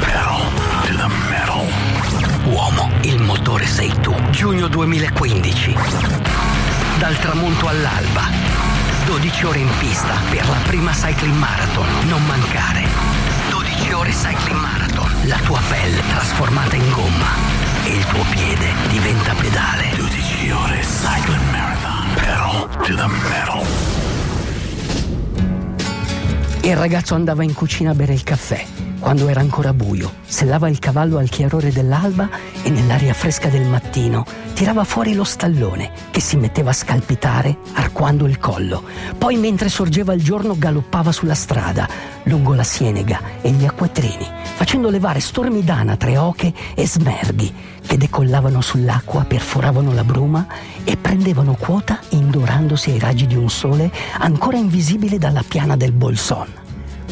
Pedal 0.00 0.40
to 0.86 0.96
the 0.96 1.08
metal. 1.30 2.52
Uomo, 2.52 2.90
il 3.02 3.20
motore 3.22 3.66
sei 3.66 3.92
tu. 4.00 4.14
Giugno 4.30 4.68
2015. 4.68 5.74
Dal 6.98 7.18
tramonto 7.18 7.66
all'alba. 7.68 8.71
12 9.06 9.44
ore 9.44 9.58
in 9.58 9.70
pista 9.78 10.14
per 10.30 10.48
la 10.48 10.58
prima 10.64 10.92
cycling 10.92 11.36
marathon. 11.36 11.86
Non 12.08 12.24
mancare. 12.26 12.86
12 13.50 13.92
ore 13.92 14.10
cycling 14.10 14.60
marathon. 14.60 15.10
La 15.24 15.38
tua 15.38 15.60
pelle 15.68 16.00
trasformata 16.08 16.76
in 16.76 16.90
gomma. 16.90 17.60
E 17.84 17.96
il 17.96 18.04
senza 19.22 19.34
pedale. 19.34 19.90
12 19.96 20.50
ore 20.50 20.80
Cycling 20.80 21.50
Marathon. 21.50 22.14
Pedal 22.14 22.68
to 22.82 22.94
the 22.94 23.06
metal. 23.28 23.66
Il 26.62 26.76
ragazzo 26.76 27.14
andava 27.14 27.42
in 27.42 27.54
cucina 27.54 27.90
a 27.90 27.94
bere 27.94 28.12
il 28.12 28.22
caffè 28.22 28.91
quando 29.02 29.28
era 29.28 29.40
ancora 29.40 29.74
buio, 29.74 30.12
sellava 30.24 30.68
il 30.68 30.78
cavallo 30.78 31.18
al 31.18 31.28
chiarore 31.28 31.72
dell'alba 31.72 32.30
e 32.62 32.70
nell'aria 32.70 33.12
fresca 33.12 33.48
del 33.48 33.66
mattino 33.66 34.24
tirava 34.54 34.84
fuori 34.84 35.12
lo 35.14 35.24
stallone 35.24 35.90
che 36.12 36.20
si 36.20 36.36
metteva 36.36 36.70
a 36.70 36.72
scalpitare 36.72 37.58
arcuando 37.72 38.26
il 38.26 38.38
collo. 38.38 38.84
Poi 39.18 39.34
mentre 39.36 39.68
sorgeva 39.68 40.12
il 40.12 40.22
giorno 40.22 40.56
galoppava 40.56 41.10
sulla 41.10 41.34
strada, 41.34 41.88
lungo 42.24 42.54
la 42.54 42.62
sienega 42.62 43.20
e 43.40 43.50
gli 43.50 43.64
acquatrini, 43.64 44.24
facendo 44.54 44.88
levare 44.88 45.18
stormi 45.18 45.64
d'anatre, 45.64 46.16
oche 46.16 46.52
e 46.76 46.86
smerghi 46.86 47.52
che 47.84 47.96
decollavano 47.98 48.60
sull'acqua, 48.60 49.24
perforavano 49.24 49.92
la 49.92 50.04
bruma 50.04 50.46
e 50.84 50.96
prendevano 50.96 51.56
quota 51.58 51.98
indorandosi 52.10 52.90
ai 52.92 53.00
raggi 53.00 53.26
di 53.26 53.34
un 53.34 53.50
sole 53.50 53.90
ancora 54.18 54.58
invisibile 54.58 55.18
dalla 55.18 55.42
piana 55.42 55.74
del 55.74 55.90
Bolson. 55.90 56.61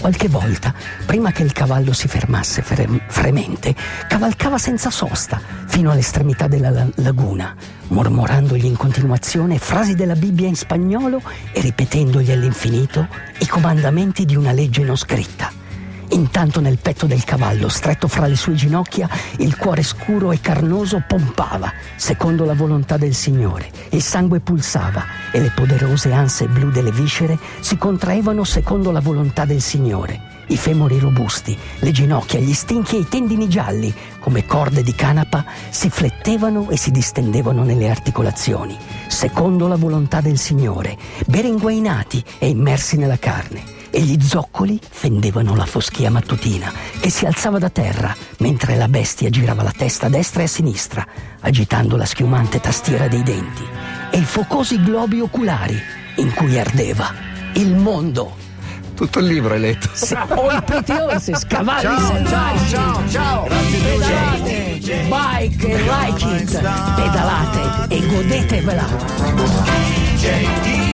Qualche 0.01 0.29
volta, 0.29 0.73
prima 1.05 1.31
che 1.31 1.43
il 1.43 1.53
cavallo 1.53 1.93
si 1.93 2.09
fermasse 2.09 2.63
fre- 2.63 3.03
fremente, 3.09 3.75
cavalcava 4.09 4.57
senza 4.57 4.89
sosta 4.89 5.39
fino 5.67 5.91
all'estremità 5.91 6.49
della 6.49 6.71
la- 6.71 6.87
laguna, 6.97 7.55
mormorandogli 7.89 8.65
in 8.65 8.79
continuazione 8.79 9.59
frasi 9.59 9.95
della 9.95 10.17
Bibbia 10.17 10.49
in 10.49 10.57
spagnolo 10.57 11.21
e 11.53 11.61
ripetendogli 11.61 12.33
all'infinito 12.33 13.09
i 13.41 13.47
comandamenti 13.47 14.25
di 14.25 14.37
una 14.37 14.53
legge 14.53 14.83
non 14.85 14.97
scritta. 14.97 15.60
Intanto 16.13 16.61
nel 16.61 16.79
petto 16.79 17.07
del 17.07 17.23
cavallo, 17.23 17.69
stretto 17.69 18.09
fra 18.09 18.27
le 18.27 18.35
sue 18.35 18.55
ginocchia, 18.55 19.09
il 19.39 19.57
cuore 19.57 19.85
scuro 19.85 20.33
e 20.33 20.41
carnoso 20.41 21.05
pompava, 21.07 21.73
secondo 21.97 22.45
la 22.45 22.55
volontà 22.55 22.97
del 22.97 23.15
Signore. 23.15 23.71
Il 23.91 24.03
sangue 24.03 24.41
pulsava 24.41 25.05
e 25.31 25.41
le 25.41 25.53
poderose 25.55 26.13
anse 26.13 26.49
blu 26.49 26.71
delle 26.71 26.91
viscere 26.91 27.39
si 27.61 27.77
contraevano 27.77 28.43
secondo 28.43 28.91
la 28.91 29.01
volontà 29.01 29.45
del 29.45 29.61
Signore. 29.61 30.39
I 30.49 30.57
femori 30.57 30.99
robusti, 30.99 31.57
le 31.79 31.93
ginocchia, 31.93 32.41
gli 32.41 32.55
stinchi 32.55 32.97
e 32.97 33.01
i 33.01 33.09
tendini 33.09 33.49
gialli, 33.49 33.95
come 34.19 34.45
corde 34.47 34.83
di 34.83 34.95
canapa, 34.97 35.45
si 35.69 35.91
flettevano 35.91 36.71
e 36.71 36.77
si 36.77 36.91
distendevano 36.91 37.63
nelle 37.63 37.89
articolazioni, 37.89 38.77
secondo 39.07 39.69
la 39.69 39.77
volontà 39.77 40.21
del 40.21 40.39
Signore, 40.39 40.99
beringuainati 41.27 42.25
e 42.39 42.49
immersi 42.49 42.97
nella 42.97 43.19
carne 43.19 43.79
e 43.91 44.01
gli 44.01 44.21
zoccoli 44.23 44.79
fendevano 44.89 45.55
la 45.55 45.67
foschia 45.67 46.11
mattutina 46.11 46.73
che 47.01 47.11
si 47.11 47.27
alzava 47.27 47.59
da 47.59 47.71
terra 47.71 48.15
mentre 48.39 48.77
la 48.77 48.89
bestia 48.89 49.31
girava 49.31 49.63
la 49.63 49.73
testa 49.77 50.07
a 50.07 50.11
destra 50.11 50.43
e 50.43 50.45
a 50.45 50.49
sinistra, 50.49 51.07
agitando 51.41 51.97
la 51.97 52.05
schiumante 52.05 52.61
tastiera 52.61 53.09
dei 53.09 53.23
denti, 53.23 53.65
e 54.11 54.19
i 54.19 54.25
focosi 54.25 54.83
globi 54.83 55.21
oculari 55.21 55.79
in 56.17 56.33
cui 56.35 56.59
ardeva 56.59 57.13
il 57.55 57.75
mondo. 57.75 58.37
Tutto 58.95 59.19
il 59.21 59.27
libro 59.27 59.55
hai 59.55 59.61
letto. 59.61 59.89
Ho 60.35 60.51
i 60.51 60.63
pretty 60.63 60.93
horses, 60.93 61.47
cavalli 61.47 61.83
Ciao, 61.83 62.07
selvaggi. 62.07 62.69
ciao, 62.69 63.09
ciao. 63.09 63.45
Pedalate, 63.45 64.79
bike 65.09 65.69
e 65.69 65.83
like 65.83 66.27
it. 66.37 66.61
Pedalate 66.95 67.95
e 67.95 68.07
godetevela. 68.07 68.87